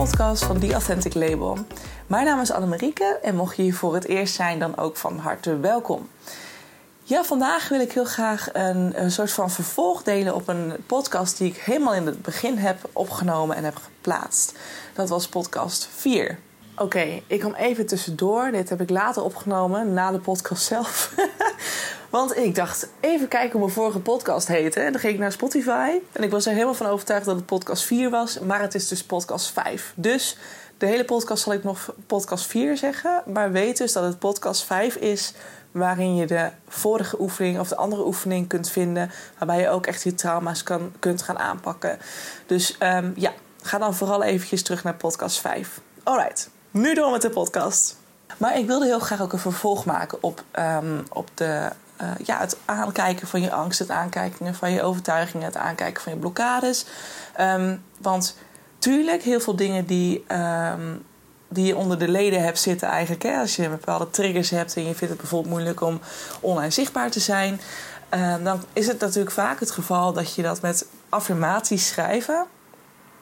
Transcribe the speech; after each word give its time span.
podcast 0.00 0.44
van 0.44 0.58
The 0.58 0.72
Authentic 0.72 1.14
Label. 1.14 1.58
Mijn 2.06 2.24
naam 2.24 2.40
is 2.40 2.50
Annemarieke 2.50 3.18
en 3.22 3.36
mocht 3.36 3.56
je 3.56 3.62
hier 3.62 3.74
voor 3.74 3.94
het 3.94 4.06
eerst 4.06 4.34
zijn, 4.34 4.58
dan 4.58 4.76
ook 4.76 4.96
van 4.96 5.18
harte 5.18 5.58
welkom. 5.58 6.08
Ja, 7.02 7.24
vandaag 7.24 7.68
wil 7.68 7.80
ik 7.80 7.92
heel 7.92 8.04
graag 8.04 8.48
een, 8.52 9.02
een 9.02 9.10
soort 9.10 9.32
van 9.32 9.50
vervolg 9.50 10.02
delen 10.02 10.34
op 10.34 10.48
een 10.48 10.72
podcast 10.86 11.38
die 11.38 11.48
ik 11.48 11.56
helemaal 11.56 11.94
in 11.94 12.06
het 12.06 12.22
begin 12.22 12.58
heb 12.58 12.88
opgenomen 12.92 13.56
en 13.56 13.64
heb 13.64 13.76
geplaatst. 13.76 14.58
Dat 14.94 15.08
was 15.08 15.28
podcast 15.28 15.88
4. 15.94 16.38
Oké, 16.76 17.22
ik 17.26 17.40
kom 17.40 17.54
even 17.54 17.86
tussendoor. 17.86 18.50
Dit 18.50 18.68
heb 18.68 18.80
ik 18.80 18.90
later 18.90 19.22
opgenomen, 19.22 19.94
na 19.94 20.10
de 20.10 20.18
podcast 20.18 20.62
zelf. 20.62 21.14
Want 22.10 22.36
ik 22.36 22.54
dacht, 22.54 22.88
even 23.00 23.28
kijken 23.28 23.50
hoe 23.50 23.60
mijn 23.60 23.72
vorige 23.72 24.00
podcast 24.00 24.48
heette. 24.48 24.80
En 24.80 24.92
dan 24.92 25.00
ging 25.00 25.12
ik 25.12 25.18
naar 25.18 25.32
Spotify. 25.32 25.90
En 26.12 26.22
ik 26.22 26.30
was 26.30 26.46
er 26.46 26.52
helemaal 26.52 26.74
van 26.74 26.86
overtuigd 26.86 27.24
dat 27.24 27.36
het 27.36 27.46
podcast 27.46 27.82
4 27.82 28.10
was. 28.10 28.38
Maar 28.38 28.60
het 28.60 28.74
is 28.74 28.88
dus 28.88 29.04
podcast 29.04 29.50
5. 29.50 29.92
Dus 29.96 30.36
de 30.78 30.86
hele 30.86 31.04
podcast 31.04 31.42
zal 31.42 31.52
ik 31.52 31.64
nog 31.64 31.94
podcast 32.06 32.46
4 32.46 32.76
zeggen. 32.76 33.22
Maar 33.26 33.52
weet 33.52 33.76
dus 33.76 33.92
dat 33.92 34.04
het 34.04 34.18
podcast 34.18 34.64
5 34.64 34.96
is 34.96 35.32
waarin 35.70 36.16
je 36.16 36.26
de 36.26 36.50
vorige 36.68 37.20
oefening 37.20 37.58
of 37.58 37.68
de 37.68 37.76
andere 37.76 38.06
oefening 38.06 38.48
kunt 38.48 38.70
vinden. 38.70 39.10
Waarbij 39.38 39.60
je 39.60 39.68
ook 39.68 39.86
echt 39.86 40.02
je 40.02 40.14
trauma's 40.14 40.62
kan, 40.62 40.92
kunt 40.98 41.22
gaan 41.22 41.38
aanpakken. 41.38 41.98
Dus 42.46 42.76
um, 42.82 43.12
ja, 43.16 43.32
ga 43.62 43.78
dan 43.78 43.94
vooral 43.94 44.22
eventjes 44.22 44.62
terug 44.62 44.84
naar 44.84 44.94
podcast 44.94 45.40
5. 45.40 45.80
Alright, 46.02 46.50
nu 46.70 46.94
door 46.94 47.10
met 47.10 47.22
de 47.22 47.30
podcast. 47.30 47.96
Maar 48.36 48.58
ik 48.58 48.66
wilde 48.66 48.84
heel 48.86 48.98
graag 48.98 49.22
ook 49.22 49.32
een 49.32 49.38
vervolg 49.38 49.84
maken 49.84 50.22
op, 50.22 50.42
um, 50.58 51.04
op 51.12 51.28
de, 51.34 51.70
uh, 52.02 52.10
ja, 52.24 52.38
het 52.38 52.56
aankijken 52.64 53.26
van 53.26 53.40
je 53.40 53.52
angst, 53.52 53.78
het 53.78 53.90
aankijken 53.90 54.54
van 54.54 54.72
je 54.72 54.82
overtuigingen, 54.82 55.46
het 55.46 55.56
aankijken 55.56 56.02
van 56.02 56.12
je 56.12 56.18
blokkades. 56.18 56.84
Um, 57.40 57.82
want 57.98 58.36
tuurlijk, 58.78 59.22
heel 59.22 59.40
veel 59.40 59.56
dingen 59.56 59.86
die, 59.86 60.24
um, 60.32 61.02
die 61.48 61.66
je 61.66 61.76
onder 61.76 61.98
de 61.98 62.08
leden 62.08 62.42
hebt 62.42 62.58
zitten 62.58 62.88
eigenlijk. 62.88 63.22
Hè, 63.22 63.38
als 63.38 63.56
je 63.56 63.68
bepaalde 63.68 64.10
triggers 64.10 64.50
hebt 64.50 64.76
en 64.76 64.82
je 64.82 64.94
vindt 64.94 65.12
het 65.12 65.20
bijvoorbeeld 65.20 65.52
moeilijk 65.52 65.80
om 65.80 66.00
online 66.40 66.70
zichtbaar 66.70 67.10
te 67.10 67.20
zijn. 67.20 67.60
dan 68.42 68.64
is 68.72 68.86
het 68.86 69.00
natuurlijk 69.00 69.34
vaak 69.34 69.60
het 69.60 69.70
geval 69.70 70.12
dat 70.12 70.34
je 70.34 70.42
dat 70.42 70.60
met 70.60 70.86
affirmaties 71.08 71.86
schrijven. 71.86 72.46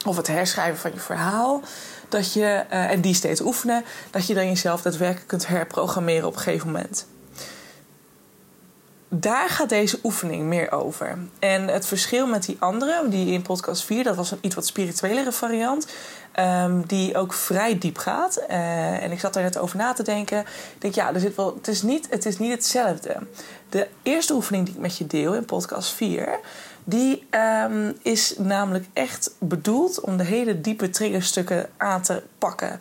Of 0.07 0.17
het 0.17 0.27
herschrijven 0.27 0.79
van 0.79 0.91
je 0.95 1.01
verhaal. 1.01 1.63
Dat 2.09 2.33
je, 2.33 2.41
uh, 2.41 2.91
en 2.91 3.01
die 3.01 3.15
steeds 3.15 3.41
oefenen. 3.41 3.85
Dat 4.11 4.27
je 4.27 4.35
dan 4.35 4.47
jezelf 4.47 4.83
daadwerkelijk 4.83 5.29
kunt 5.29 5.47
herprogrammeren 5.47 6.27
op 6.27 6.35
een 6.35 6.41
gegeven 6.41 6.67
moment 6.67 7.07
daar 9.09 9.49
gaat 9.49 9.69
deze 9.69 9.99
oefening 10.03 10.43
meer 10.43 10.73
over. 10.73 11.19
En 11.39 11.69
het 11.69 11.87
verschil 11.87 12.27
met 12.27 12.45
die 12.45 12.57
andere, 12.59 13.09
die 13.09 13.33
in 13.33 13.43
podcast 13.43 13.85
4, 13.85 14.05
dat 14.05 14.17
was 14.17 14.31
een 14.31 14.39
iets 14.41 14.55
wat 14.55 14.67
spirituelere 14.67 15.33
variant, 15.33 15.87
um, 16.41 16.87
die 16.87 17.17
ook 17.17 17.33
vrij 17.33 17.79
diep 17.79 17.99
gaat. 17.99 18.43
Uh, 18.51 19.03
en 19.03 19.11
ik 19.11 19.21
zat 19.21 19.37
er 19.37 19.43
net 19.43 19.59
over 19.59 19.77
na 19.77 19.93
te 19.93 20.03
denken. 20.03 20.41
Ik 20.41 20.81
denk, 20.81 20.95
ja, 20.95 21.15
er 21.15 21.21
zit 21.21 21.37
wel, 21.37 21.55
het, 21.55 21.69
is 21.69 21.83
niet, 21.83 22.07
het 22.11 22.27
is 22.27 22.39
niet 22.39 22.53
hetzelfde. 22.53 23.17
De 23.69 23.89
eerste 24.03 24.35
oefening 24.35 24.65
die 24.65 24.75
ik 24.75 24.81
met 24.81 24.97
je 24.97 25.07
deel 25.07 25.35
in 25.35 25.45
podcast 25.45 25.93
4, 25.93 26.41
die 26.85 27.27
um, 27.65 27.97
is 28.03 28.35
namelijk 28.39 28.87
echt 28.93 29.31
bedoeld 29.39 30.01
om 30.01 30.17
de 30.17 30.25
hele 30.25 30.61
diepe 30.61 30.91
triggerstukken 30.91 31.69
aan 31.77 32.03
te 32.03 32.23
pakken. 32.39 32.81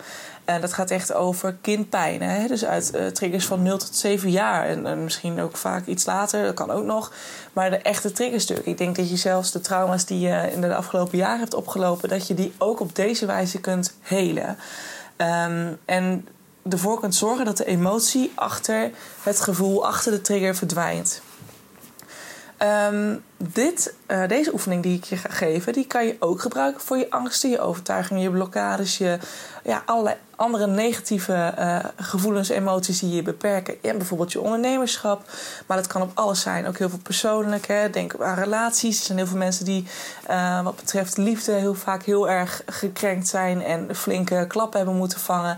Dat 0.61 0.73
gaat 0.73 0.91
echt 0.91 1.13
over 1.13 1.55
kindpijn. 1.61 2.21
Hè? 2.21 2.47
Dus 2.47 2.65
uit 2.65 2.91
uh, 2.95 3.05
triggers 3.05 3.45
van 3.45 3.61
0 3.61 3.77
tot 3.77 3.95
7 3.95 4.31
jaar. 4.31 4.65
En, 4.65 4.85
en, 4.85 5.03
misschien 5.03 5.41
ook 5.41 5.57
vaak 5.57 5.85
iets 5.85 6.05
later, 6.05 6.45
dat 6.45 6.53
kan 6.53 6.71
ook 6.71 6.83
nog. 6.83 7.13
Maar 7.53 7.69
de 7.69 7.77
echte 7.77 8.11
triggerstukken. 8.11 8.71
Ik 8.71 8.77
denk 8.77 8.95
dat 8.95 9.09
je 9.09 9.15
zelfs 9.17 9.51
de 9.51 9.61
trauma's 9.61 10.05
die 10.05 10.19
je 10.19 10.51
in 10.51 10.61
de 10.61 10.75
afgelopen 10.75 11.17
jaren 11.17 11.39
hebt 11.39 11.53
opgelopen... 11.53 12.09
dat 12.09 12.27
je 12.27 12.33
die 12.33 12.53
ook 12.57 12.79
op 12.79 12.95
deze 12.95 13.25
wijze 13.25 13.59
kunt 13.59 13.93
helen. 14.01 14.57
Um, 15.17 15.77
en 15.85 16.27
ervoor 16.69 16.99
kunt 16.99 17.15
zorgen 17.15 17.45
dat 17.45 17.57
de 17.57 17.65
emotie 17.65 18.31
achter 18.35 18.91
het 19.23 19.39
gevoel, 19.39 19.85
achter 19.85 20.11
de 20.11 20.21
trigger 20.21 20.55
verdwijnt. 20.55 21.21
Um, 22.63 23.23
dit, 23.37 23.93
uh, 24.07 24.27
deze 24.27 24.53
oefening 24.53 24.83
die 24.83 24.97
ik 24.97 25.03
je 25.03 25.17
ga 25.17 25.29
geven, 25.29 25.73
die 25.73 25.87
kan 25.87 26.05
je 26.05 26.15
ook 26.19 26.41
gebruiken 26.41 26.81
voor 26.81 26.97
je 26.97 27.09
angsten, 27.09 27.49
je 27.49 27.59
overtuigingen, 27.59 28.21
je 28.21 28.29
blokkades, 28.29 28.97
je 28.97 29.17
ja, 29.63 29.83
allerlei 29.85 30.15
andere 30.35 30.67
negatieve 30.67 31.53
uh, 31.59 31.79
gevoelens, 31.95 32.49
emoties 32.49 32.99
die 32.99 33.15
je 33.15 33.21
beperken. 33.21 33.83
En 33.83 33.97
bijvoorbeeld 33.97 34.31
je 34.31 34.41
ondernemerschap. 34.41 35.29
Maar 35.65 35.77
dat 35.77 35.87
kan 35.87 36.01
op 36.01 36.11
alles 36.13 36.41
zijn, 36.41 36.67
ook 36.67 36.77
heel 36.77 36.89
veel 36.89 36.99
persoonlijk. 37.03 37.67
Hè. 37.67 37.89
Denk 37.89 38.21
aan 38.21 38.35
relaties. 38.35 38.99
Er 38.99 39.05
zijn 39.05 39.17
heel 39.17 39.27
veel 39.27 39.37
mensen 39.37 39.65
die, 39.65 39.87
uh, 40.29 40.63
wat 40.63 40.75
betreft 40.75 41.17
liefde, 41.17 41.51
heel 41.51 41.75
vaak 41.75 42.03
heel 42.03 42.29
erg 42.29 42.61
gekrenkt 42.65 43.27
zijn 43.27 43.61
en 43.61 43.95
flinke 43.95 44.45
klappen 44.47 44.77
hebben 44.77 44.97
moeten 44.97 45.19
vangen. 45.19 45.57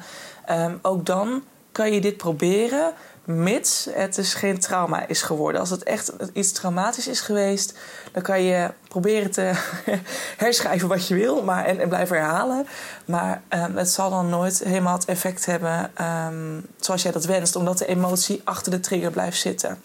Um, 0.49 0.79
ook 0.81 1.05
dan 1.05 1.43
kan 1.79 1.91
je 1.91 2.01
dit 2.01 2.17
proberen 2.17 2.94
mits 3.23 3.88
het 3.91 4.16
dus 4.16 4.34
geen 4.34 4.59
trauma 4.59 5.07
is 5.07 5.22
geworden. 5.22 5.62
Als 5.62 5.69
het 5.69 5.84
echt 5.84 6.12
iets 6.34 6.51
traumatisch 6.51 7.07
is 7.07 7.19
geweest, 7.19 7.78
dan 8.12 8.23
kan 8.23 8.41
je 8.41 8.72
proberen 8.88 9.31
te 9.31 9.51
herschrijven 10.44 10.88
wat 10.88 11.07
je 11.07 11.16
wil 11.16 11.44
maar, 11.44 11.66
en, 11.66 11.79
en 11.79 11.90
blijven 11.90 12.17
herhalen. 12.17 12.67
Maar 13.06 13.41
um, 13.50 13.78
het 13.78 13.90
zal 13.90 14.09
dan 14.09 14.29
nooit 14.29 14.59
helemaal 14.63 14.94
het 14.94 15.06
effect 15.06 15.45
hebben 15.45 15.91
um, 16.01 16.66
zoals 16.79 17.01
jij 17.01 17.12
dat 17.12 17.25
wenst, 17.25 17.56
omdat 17.56 17.78
de 17.78 17.85
emotie 17.85 18.41
achter 18.44 18.72
de 18.72 18.79
trigger 18.79 19.11
blijft 19.11 19.40
zitten. 19.40 19.81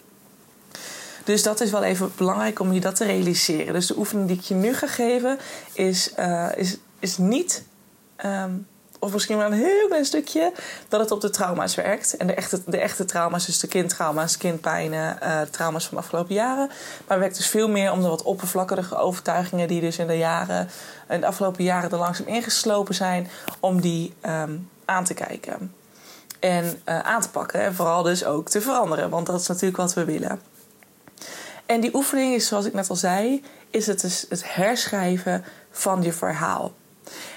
Dus 1.23 1.43
dat 1.43 1.61
is 1.61 1.71
wel 1.71 1.83
even 1.83 2.11
belangrijk 2.15 2.59
om 2.59 2.73
je 2.73 2.79
dat 2.79 2.95
te 2.95 3.05
realiseren. 3.05 3.73
Dus 3.73 3.87
de 3.87 3.97
oefening 3.97 4.27
die 4.27 4.37
ik 4.37 4.43
je 4.43 4.55
nu 4.55 4.73
ga 4.73 4.87
geven 4.87 5.37
is, 5.73 6.13
uh, 6.19 6.49
is, 6.55 6.77
is 6.99 7.17
niet. 7.17 7.63
Um, 8.25 8.67
of 9.05 9.13
misschien 9.13 9.37
wel 9.37 9.45
een 9.45 9.53
heel 9.53 9.87
klein 9.87 10.05
stukje, 10.05 10.51
dat 10.87 10.99
het 10.99 11.11
op 11.11 11.21
de 11.21 11.29
trauma's 11.29 11.75
werkt. 11.75 12.17
En 12.17 12.27
de 12.27 12.33
echte, 12.33 12.61
de 12.65 12.77
echte 12.77 13.05
trauma's, 13.05 13.45
dus 13.45 13.59
de 13.59 13.67
kindtrauma's, 13.67 14.37
kindpijnen, 14.37 15.17
uh, 15.23 15.41
trauma's 15.41 15.85
van 15.85 15.97
de 15.97 16.03
afgelopen 16.03 16.35
jaren. 16.35 16.67
Maar 16.67 17.07
het 17.07 17.19
werkt 17.19 17.35
dus 17.35 17.47
veel 17.47 17.69
meer 17.69 17.91
om 17.91 18.01
de 18.01 18.07
wat 18.07 18.23
oppervlakkige 18.23 18.97
overtuigingen 18.97 19.67
die 19.67 19.81
dus 19.81 19.97
in 19.97 20.07
de 20.07 20.17
jaren, 20.17 20.69
in 21.09 21.19
de 21.19 21.27
afgelopen 21.27 21.63
jaren 21.63 21.91
er 21.91 21.97
langzaam 21.97 22.27
ingeslopen 22.27 22.95
zijn, 22.95 23.29
om 23.59 23.81
die 23.81 24.13
um, 24.25 24.69
aan 24.85 25.03
te 25.03 25.13
kijken. 25.13 25.73
En 26.39 26.65
uh, 26.65 26.99
aan 26.99 27.21
te 27.21 27.29
pakken. 27.29 27.61
En 27.61 27.75
vooral 27.75 28.03
dus 28.03 28.25
ook 28.25 28.49
te 28.49 28.61
veranderen, 28.61 29.09
want 29.09 29.25
dat 29.25 29.41
is 29.41 29.47
natuurlijk 29.47 29.77
wat 29.77 29.93
we 29.93 30.05
willen. 30.05 30.41
En 31.65 31.81
die 31.81 31.95
oefening 31.95 32.33
is, 32.33 32.47
zoals 32.47 32.65
ik 32.65 32.73
net 32.73 32.89
al 32.89 32.95
zei, 32.95 33.43
is 33.69 33.87
het 33.87 34.01
dus 34.01 34.25
het 34.29 34.53
herschrijven 34.53 35.45
van 35.71 36.01
je 36.01 36.13
verhaal. 36.13 36.73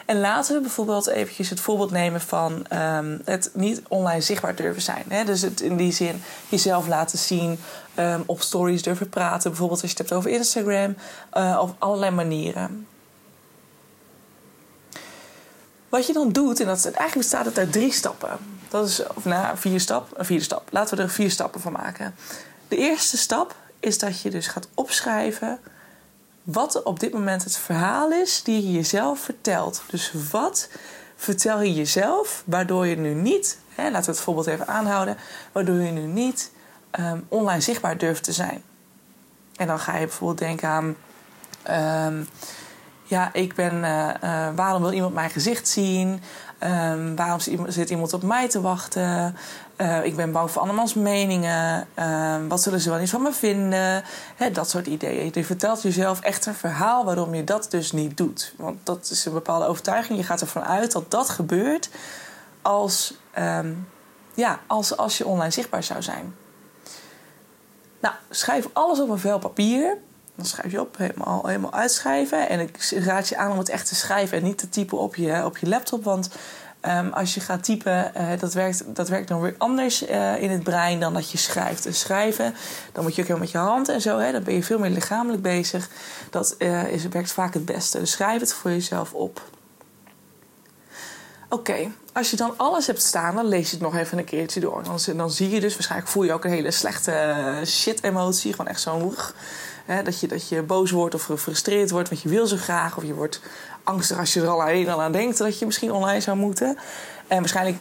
En 0.08 0.20
laten 0.20 0.54
we 0.54 0.60
bijvoorbeeld 0.60 1.06
eventjes 1.06 1.50
het 1.50 1.60
voorbeeld 1.60 1.90
nemen 1.90 2.20
van 2.20 2.66
um, 2.72 3.20
het 3.24 3.50
niet 3.52 3.82
online 3.88 4.20
zichtbaar 4.20 4.54
durven 4.54 4.82
zijn. 4.82 5.04
Hè? 5.08 5.24
Dus 5.24 5.42
het 5.42 5.60
in 5.60 5.76
die 5.76 5.92
zin 5.92 6.22
jezelf 6.48 6.86
laten 6.86 7.18
zien, 7.18 7.58
um, 7.98 8.22
op 8.26 8.42
stories 8.42 8.82
durven 8.82 9.08
praten. 9.08 9.50
Bijvoorbeeld 9.50 9.82
als 9.82 9.90
je 9.90 9.96
het 9.96 10.08
hebt 10.08 10.20
over 10.20 10.30
Instagram, 10.30 10.96
uh, 11.36 11.58
op 11.60 11.74
allerlei 11.78 12.10
manieren. 12.10 12.86
Wat 15.88 16.06
je 16.06 16.12
dan 16.12 16.32
doet, 16.32 16.60
en 16.60 16.66
dat, 16.66 16.84
eigenlijk 16.84 17.14
bestaat 17.14 17.44
het 17.44 17.58
uit 17.58 17.72
drie 17.72 17.92
stappen. 17.92 18.38
Dat 18.68 18.88
is, 18.88 19.06
of 19.14 19.24
nou, 19.24 19.58
vier 19.58 19.80
stap, 19.80 20.18
een 20.18 20.24
vierde 20.24 20.44
stap. 20.44 20.68
Laten 20.70 20.96
we 20.96 21.02
er 21.02 21.10
vier 21.10 21.30
stappen 21.30 21.60
van 21.60 21.72
maken. 21.72 22.14
De 22.68 22.76
eerste 22.76 23.16
stap 23.16 23.54
is 23.80 23.98
dat 23.98 24.20
je 24.20 24.30
dus 24.30 24.46
gaat 24.46 24.68
opschrijven 24.74 25.58
wat 26.52 26.82
op 26.82 27.00
dit 27.00 27.12
moment 27.12 27.44
het 27.44 27.56
verhaal 27.56 28.10
is 28.10 28.42
die 28.42 28.66
je 28.66 28.72
jezelf 28.72 29.20
vertelt. 29.20 29.82
Dus 29.90 30.12
wat 30.30 30.68
vertel 31.16 31.60
je 31.60 31.74
jezelf 31.74 32.42
waardoor 32.46 32.86
je 32.86 32.96
nu 32.96 33.14
niet, 33.14 33.58
hè, 33.74 33.90
laten 33.90 34.04
we 34.04 34.10
het 34.10 34.20
voorbeeld 34.20 34.46
even 34.46 34.66
aanhouden, 34.66 35.16
waardoor 35.52 35.80
je 35.80 35.90
nu 35.90 36.00
niet 36.00 36.50
um, 37.00 37.26
online 37.28 37.60
zichtbaar 37.60 37.98
durft 37.98 38.24
te 38.24 38.32
zijn. 38.32 38.62
En 39.56 39.66
dan 39.66 39.78
ga 39.78 39.96
je 39.96 40.06
bijvoorbeeld 40.06 40.38
denken 40.38 40.68
aan. 40.68 40.96
Um, 42.06 42.28
ja, 43.02 43.32
ik 43.32 43.54
ben. 43.54 43.74
Uh, 43.74 44.08
uh, 44.24 44.48
waarom 44.54 44.82
wil 44.82 44.92
iemand 44.92 45.14
mijn 45.14 45.30
gezicht 45.30 45.68
zien? 45.68 46.22
Um, 46.62 47.16
waarom 47.16 47.40
zit 47.66 47.90
iemand 47.90 48.12
op 48.12 48.22
mij 48.22 48.48
te 48.48 48.60
wachten? 48.60 49.36
Uh, 49.80 50.04
ik 50.04 50.16
ben 50.16 50.32
bang 50.32 50.50
voor 50.50 50.60
andermans 50.60 50.94
meningen. 50.94 51.88
Uh, 51.98 52.36
wat 52.48 52.62
zullen 52.62 52.80
ze 52.80 52.90
wel 52.90 52.98
niet 52.98 53.10
van 53.10 53.22
me 53.22 53.32
vinden? 53.32 54.04
Hè, 54.36 54.50
dat 54.50 54.70
soort 54.70 54.86
ideeën. 54.86 55.30
Je 55.34 55.44
vertelt 55.44 55.82
jezelf 55.82 56.20
echt 56.20 56.46
een 56.46 56.54
verhaal 56.54 57.04
waarom 57.04 57.34
je 57.34 57.44
dat 57.44 57.70
dus 57.70 57.92
niet 57.92 58.16
doet. 58.16 58.54
Want 58.56 58.78
dat 58.82 59.08
is 59.10 59.24
een 59.24 59.32
bepaalde 59.32 59.66
overtuiging. 59.66 60.18
Je 60.18 60.24
gaat 60.24 60.40
ervan 60.40 60.64
uit 60.64 60.92
dat 60.92 61.10
dat 61.10 61.28
gebeurt 61.28 61.88
als, 62.62 63.14
um, 63.38 63.88
ja, 64.34 64.60
als, 64.66 64.96
als 64.96 65.18
je 65.18 65.26
online 65.26 65.50
zichtbaar 65.50 65.82
zou 65.82 66.02
zijn. 66.02 66.34
Nou, 68.00 68.14
schrijf 68.30 68.68
alles 68.72 69.00
op 69.00 69.08
een 69.08 69.18
vel 69.18 69.38
papier. 69.38 69.96
Dan 70.34 70.46
schrijf 70.46 70.72
je 70.72 70.80
op, 70.80 70.96
helemaal, 70.96 71.46
helemaal 71.46 71.72
uitschrijven. 71.72 72.48
En 72.48 72.60
ik 72.60 72.90
raad 72.90 73.28
je 73.28 73.36
aan 73.36 73.52
om 73.52 73.58
het 73.58 73.68
echt 73.68 73.88
te 73.88 73.94
schrijven 73.94 74.38
en 74.38 74.44
niet 74.44 74.58
te 74.58 74.68
typen 74.68 74.98
op 74.98 75.16
je, 75.16 75.44
op 75.44 75.58
je 75.58 75.68
laptop. 75.68 76.04
Want 76.04 76.28
um, 76.82 77.12
als 77.12 77.34
je 77.34 77.40
gaat 77.40 77.64
typen, 77.64 78.12
uh, 78.16 78.28
dat, 78.38 78.54
werkt, 78.54 78.84
dat 78.86 79.08
werkt 79.08 79.28
dan 79.28 79.40
weer 79.40 79.54
anders 79.58 80.08
uh, 80.08 80.42
in 80.42 80.50
het 80.50 80.62
brein 80.62 81.00
dan 81.00 81.14
dat 81.14 81.30
je 81.30 81.38
schrijft. 81.38 81.82
Dus 81.82 82.00
schrijven, 82.00 82.54
dan 82.92 83.02
moet 83.02 83.14
je 83.14 83.22
ook 83.22 83.28
heel 83.28 83.38
met 83.38 83.50
je 83.50 83.58
hand 83.58 83.88
en 83.88 84.00
zo. 84.00 84.18
Hè, 84.18 84.32
dan 84.32 84.42
ben 84.42 84.54
je 84.54 84.62
veel 84.62 84.78
meer 84.78 84.90
lichamelijk 84.90 85.42
bezig. 85.42 85.88
Dat 86.30 86.54
uh, 86.58 86.92
is, 86.92 87.08
werkt 87.08 87.32
vaak 87.32 87.54
het 87.54 87.64
beste. 87.64 87.98
Dus 87.98 88.10
schrijf 88.10 88.40
het 88.40 88.52
voor 88.52 88.70
jezelf 88.70 89.12
op. 89.12 89.42
Oké, 91.50 91.90
als 92.12 92.30
je 92.30 92.36
dan 92.36 92.54
alles 92.56 92.86
hebt 92.86 93.02
staan, 93.02 93.34
dan 93.34 93.46
lees 93.46 93.70
je 93.70 93.76
het 93.76 93.84
nog 93.84 93.96
even 93.96 94.18
een 94.18 94.24
keertje 94.24 94.60
door. 94.60 94.82
Dan, 94.84 95.16
dan 95.16 95.30
zie 95.30 95.50
je 95.50 95.60
dus, 95.60 95.74
waarschijnlijk 95.74 96.10
voel 96.10 96.22
je 96.22 96.32
ook 96.32 96.44
een 96.44 96.50
hele 96.50 96.70
slechte 96.70 97.62
shit-emotie. 97.64 98.50
Gewoon 98.50 98.66
echt 98.66 98.80
zo'n 98.80 99.14
Hè, 99.88 100.02
dat, 100.02 100.20
je, 100.20 100.26
dat 100.26 100.48
je 100.48 100.62
boos 100.62 100.90
wordt 100.90 101.14
of 101.14 101.22
gefrustreerd 101.22 101.90
wordt, 101.90 102.08
want 102.08 102.22
je 102.22 102.28
wil 102.28 102.46
zo 102.46 102.56
graag. 102.56 102.96
Of 102.96 103.04
je 103.04 103.14
wordt 103.14 103.40
angstig 103.82 104.18
als 104.18 104.32
je 104.32 104.40
er 104.40 104.48
al 104.48 104.62
alleen 104.62 104.88
al 104.88 105.02
aan 105.02 105.12
denkt 105.12 105.38
dat 105.38 105.58
je 105.58 105.66
misschien 105.66 105.92
online 105.92 106.20
zou 106.20 106.36
moeten. 106.36 106.76
En 107.26 107.38
waarschijnlijk 107.38 107.78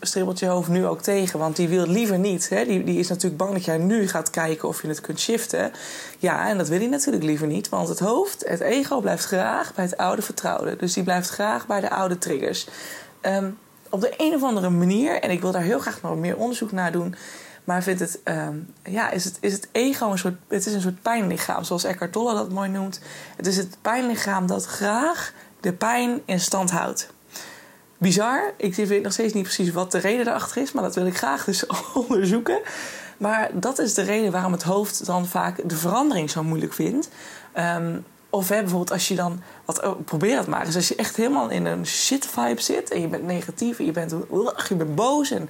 stribbelt, 0.00 0.38
je 0.38 0.46
hoofd 0.46 0.68
nu 0.68 0.86
ook 0.86 1.00
tegen, 1.02 1.38
want 1.38 1.56
die 1.56 1.68
wil 1.68 1.86
liever 1.86 2.18
niet. 2.18 2.48
Hè? 2.48 2.64
Die, 2.64 2.84
die 2.84 2.98
is 2.98 3.08
natuurlijk 3.08 3.36
bang 3.36 3.52
dat 3.52 3.64
jij 3.64 3.78
nu 3.78 4.08
gaat 4.08 4.30
kijken 4.30 4.68
of 4.68 4.82
je 4.82 4.88
het 4.88 5.00
kunt 5.00 5.20
shiften. 5.20 5.72
Ja, 6.18 6.48
en 6.48 6.58
dat 6.58 6.68
wil 6.68 6.78
hij 6.78 6.88
natuurlijk 6.88 7.24
liever 7.24 7.46
niet, 7.46 7.68
want 7.68 7.88
het 7.88 7.98
hoofd, 7.98 8.44
het 8.48 8.60
ego, 8.60 9.00
blijft 9.00 9.24
graag 9.24 9.74
bij 9.74 9.84
het 9.84 9.96
oude 9.96 10.22
vertrouwde. 10.22 10.76
Dus 10.76 10.92
die 10.92 11.02
blijft 11.02 11.28
graag 11.28 11.66
bij 11.66 11.80
de 11.80 11.90
oude 11.90 12.18
triggers. 12.18 12.66
Um, 13.22 13.58
op 13.88 14.00
de 14.00 14.14
een 14.16 14.34
of 14.34 14.42
andere 14.42 14.70
manier, 14.70 15.20
en 15.20 15.30
ik 15.30 15.40
wil 15.40 15.52
daar 15.52 15.62
heel 15.62 15.78
graag 15.78 16.02
nog 16.02 16.16
meer 16.16 16.36
onderzoek 16.36 16.72
naar 16.72 16.92
doen. 16.92 17.14
Maar 17.64 17.82
vindt 17.82 18.00
het, 18.00 18.20
um, 18.24 18.74
ja, 18.82 19.10
is, 19.10 19.24
het, 19.24 19.38
is 19.40 19.52
het 19.52 19.68
ego 19.72 20.10
een 20.10 20.18
soort, 20.18 20.36
het 20.48 20.66
is 20.66 20.72
een 20.72 20.80
soort 20.80 21.02
pijnlichaam, 21.02 21.64
zoals 21.64 21.84
Eckhart 21.84 22.12
Tolle 22.12 22.34
dat 22.34 22.50
mooi 22.50 22.68
noemt. 22.68 23.00
Het 23.36 23.46
is 23.46 23.56
het 23.56 23.76
pijnlichaam 23.82 24.46
dat 24.46 24.64
graag 24.64 25.32
de 25.60 25.72
pijn 25.72 26.20
in 26.24 26.40
stand 26.40 26.70
houdt 26.70 27.08
bizar. 28.00 28.52
Ik 28.56 28.74
weet 28.74 29.02
nog 29.02 29.12
steeds 29.12 29.32
niet 29.32 29.42
precies 29.42 29.72
wat 29.72 29.92
de 29.92 29.98
reden 29.98 30.24
daarachter 30.24 30.62
is, 30.62 30.72
maar 30.72 30.82
dat 30.82 30.94
wil 30.94 31.06
ik 31.06 31.16
graag 31.16 31.44
dus 31.44 31.66
onderzoeken. 32.08 32.60
Maar 33.16 33.50
dat 33.52 33.78
is 33.78 33.94
de 33.94 34.02
reden 34.02 34.32
waarom 34.32 34.52
het 34.52 34.62
hoofd 34.62 35.06
dan 35.06 35.26
vaak 35.26 35.68
de 35.68 35.76
verandering 35.76 36.30
zo 36.30 36.42
moeilijk 36.42 36.72
vindt. 36.72 37.08
Ehm, 37.52 37.98
of 38.30 38.48
hè, 38.48 38.60
bijvoorbeeld 38.60 38.92
als 38.92 39.08
je 39.08 39.14
dan, 39.14 39.42
wat, 39.64 39.82
oh, 39.82 40.04
probeer 40.04 40.36
het 40.36 40.46
maar 40.46 40.66
eens, 40.66 40.76
als 40.76 40.88
je 40.88 40.94
echt 40.94 41.16
helemaal 41.16 41.50
in 41.50 41.64
een 41.64 41.86
shit 41.86 42.26
vibe 42.26 42.60
zit 42.60 42.90
en 42.90 43.00
je 43.00 43.08
bent 43.08 43.24
negatief 43.24 43.78
en 43.78 43.84
je 43.84 43.92
bent, 43.92 44.14
je 44.68 44.74
bent 44.76 44.94
boos 44.94 45.30
en 45.30 45.48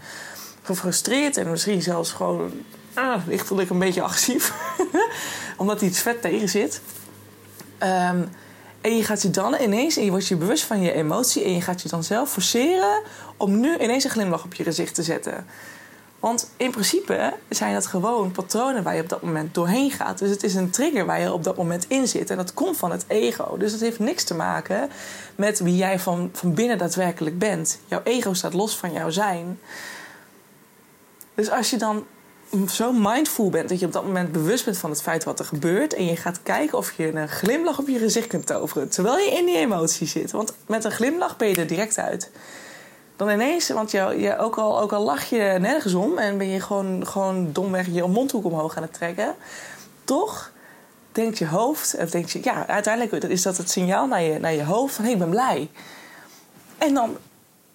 gefrustreerd 0.75 1.37
en 1.37 1.51
misschien 1.51 1.83
zelfs 1.83 2.13
gewoon 2.13 2.53
ah, 2.95 3.27
lichtelijk 3.27 3.71
een 3.71 3.79
beetje 3.79 4.03
agressief, 4.03 4.55
omdat 5.57 5.83
iets 5.83 6.01
vet 6.01 6.23
tegen 6.23 6.49
zit. 6.49 6.81
Um, 7.83 8.29
en 8.81 8.97
je 8.97 9.05
gaat 9.05 9.23
je 9.23 9.31
dan 9.31 9.55
ineens, 9.61 9.97
en 9.97 10.05
je 10.05 10.11
wordt 10.11 10.27
je 10.27 10.37
bewust 10.37 10.65
van 10.65 10.83
je 10.83 10.93
emotie, 10.93 11.45
en 11.45 11.55
je 11.55 11.61
gaat 11.61 11.83
je 11.83 11.89
dan 11.89 12.05
zelf 12.05 12.31
forceren 12.31 13.03
om 13.37 13.61
nu 13.61 13.79
ineens 13.79 14.05
een 14.05 14.11
glimlach 14.11 14.45
op 14.45 14.55
je 14.55 14.65
gezicht 14.65 14.95
te 14.95 15.03
zetten. 15.03 15.47
Want 16.21 16.51
in 16.57 16.71
principe 16.71 17.33
zijn 17.49 17.75
dat 17.75 17.87
gewoon 17.87 18.31
patronen 18.31 18.83
waar 18.83 18.95
je 18.95 19.03
op 19.03 19.09
dat 19.09 19.23
moment 19.23 19.55
doorheen 19.55 19.91
gaat. 19.91 20.19
Dus 20.19 20.31
het 20.31 20.43
is 20.43 20.55
een 20.55 20.71
trigger 20.71 21.07
waar 21.07 21.21
je 21.21 21.33
op 21.33 21.45
dat 21.45 21.57
moment 21.57 21.85
in 21.89 22.09
zit. 22.09 22.31
En 22.31 22.37
dat 22.37 22.55
komt 22.55 22.77
van 22.77 22.91
het 22.91 23.05
ego. 23.09 23.57
Dus 23.57 23.73
het 23.73 23.81
heeft 23.81 23.99
niks 23.99 24.25
te 24.25 24.35
maken 24.35 24.91
met 25.35 25.59
wie 25.59 25.77
jij 25.77 25.99
van, 25.99 26.31
van 26.33 26.55
binnen 26.55 26.79
daadwerkelijk 26.79 27.39
bent. 27.39 27.79
Jouw 27.87 28.01
ego 28.05 28.35
staat 28.35 28.55
los 28.55 28.77
van 28.77 28.93
jouw 28.93 29.11
zijn. 29.11 29.59
Dus 31.35 31.51
als 31.51 31.71
je 31.71 31.77
dan 31.77 32.07
zo 32.69 32.93
mindful 32.93 33.51
bent 33.51 33.69
dat 33.69 33.81
je 33.81 33.87
op 33.87 33.93
dat 33.93 34.05
moment 34.05 34.33
bewust 34.33 34.65
bent 34.65 34.79
van 34.79 34.91
het 34.91 35.03
feit 35.03 35.25
wat 35.25 35.39
er 35.39 35.45
gebeurt. 35.45 35.95
En 35.95 36.05
je 36.05 36.17
gaat 36.17 36.43
kijken 36.43 36.79
of 36.79 36.93
je 36.93 37.15
een 37.15 37.29
glimlach 37.29 37.79
op 37.79 37.89
je 37.89 37.99
gezicht 37.99 38.27
kunt 38.27 38.47
toveren. 38.47 38.89
Terwijl 38.89 39.19
je 39.19 39.31
in 39.31 39.47
die 39.47 39.57
emotie 39.57 40.07
zit. 40.07 40.31
Want 40.31 40.55
met 40.67 40.85
een 40.85 40.91
glimlach 40.91 41.37
ben 41.37 41.49
je 41.49 41.55
er 41.55 41.67
direct 41.67 41.99
uit. 41.99 42.31
Dan 43.17 43.31
ineens, 43.31 43.69
want 43.69 43.91
je, 43.91 44.15
je, 44.19 44.39
ook, 44.39 44.59
al, 44.59 44.81
ook 44.81 44.93
al 44.93 45.05
lach 45.05 45.25
je 45.25 45.57
nergens 45.61 45.95
om 45.95 46.19
en 46.19 46.39
ben 46.39 46.49
je 46.49 46.61
gewoon, 46.61 47.07
gewoon 47.07 47.53
domweg 47.53 47.87
je 47.87 48.07
mondhoek 48.07 48.45
omhoog 48.45 48.77
aan 48.77 48.83
het 48.83 48.93
trekken. 48.93 49.35
Toch 50.05 50.51
denkt 51.13 51.39
je 51.39 51.47
hoofd, 51.47 51.97
of 51.99 52.11
denkt 52.11 52.31
je, 52.31 52.41
ja, 52.43 52.67
uiteindelijk 52.67 53.25
is 53.25 53.43
dat 53.43 53.57
het 53.57 53.71
signaal 53.71 54.07
naar 54.07 54.23
je, 54.23 54.39
naar 54.39 54.53
je 54.53 54.65
hoofd 54.65 54.95
van 54.95 55.05
hé, 55.05 55.11
ik 55.11 55.19
ben 55.19 55.31
blij. 55.31 55.71
En 56.79 56.95
dan 56.95 57.17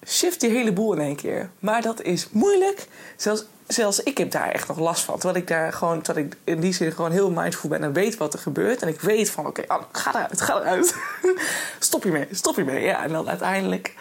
shift 0.05 0.39
die 0.39 0.49
hele 0.49 0.73
boel 0.73 0.93
in 0.93 0.99
één 0.99 1.15
keer. 1.15 1.49
Maar 1.59 1.81
dat 1.81 2.01
is 2.01 2.27
moeilijk. 2.31 2.87
Zelfs 3.15 3.45
zelfs 3.67 4.03
ik 4.03 4.17
heb 4.17 4.31
daar 4.31 4.51
echt 4.51 4.67
nog 4.67 4.79
last 4.79 5.03
van. 5.03 5.19
Terwijl 5.19 5.41
ik 5.41 5.47
daar 5.47 5.73
gewoon, 5.73 6.01
terwijl 6.01 6.25
ik 6.25 6.35
in 6.43 6.59
die 6.59 6.73
zin 6.73 6.91
gewoon 6.91 7.11
heel 7.11 7.31
mindful 7.31 7.69
ben 7.69 7.83
en 7.83 7.93
weet 7.93 8.17
wat 8.17 8.33
er 8.33 8.39
gebeurt. 8.39 8.81
En 8.81 8.87
ik 8.87 9.01
weet 9.01 9.29
van, 9.29 9.47
oké, 9.47 9.63
oh, 9.67 9.81
ga 9.91 10.15
eruit, 10.15 10.41
ga 10.41 10.59
eruit. 10.59 10.95
stop 11.79 12.03
je 12.03 12.11
mee, 12.11 12.27
stop 12.31 12.55
je 12.55 12.63
mee. 12.63 12.83
Ja, 12.83 13.03
en 13.03 13.11
dan 13.11 13.29
uiteindelijk 13.29 13.95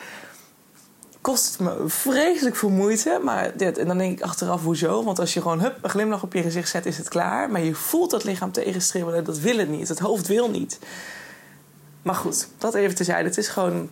kost 1.20 1.50
het 1.50 1.58
me 1.58 1.84
vreselijk 1.86 2.56
veel 2.56 2.68
moeite. 2.68 3.20
Maar 3.22 3.56
dit, 3.56 3.78
en 3.78 3.86
dan 3.86 3.98
denk 3.98 4.18
ik 4.18 4.24
achteraf, 4.24 4.62
hoezo? 4.62 5.04
Want 5.04 5.18
als 5.18 5.34
je 5.34 5.42
gewoon 5.42 5.60
hup, 5.60 5.78
een 5.82 5.90
glimlach 5.90 6.22
op 6.22 6.32
je 6.32 6.42
gezicht 6.42 6.68
zet, 6.68 6.86
is 6.86 6.98
het 6.98 7.08
klaar. 7.08 7.50
Maar 7.50 7.62
je 7.62 7.74
voelt 7.74 8.10
dat 8.10 8.24
lichaam 8.24 8.52
tegenstribbelen, 8.52 9.24
dat 9.24 9.38
wil 9.38 9.56
het 9.56 9.68
niet. 9.68 9.88
Het 9.88 9.98
hoofd 9.98 10.26
wil 10.26 10.50
niet. 10.50 10.78
Maar 12.02 12.14
goed, 12.14 12.48
dat 12.58 12.74
even 12.74 12.94
terzijde. 12.94 13.28
Het 13.28 13.38
is 13.38 13.48
gewoon 13.48 13.90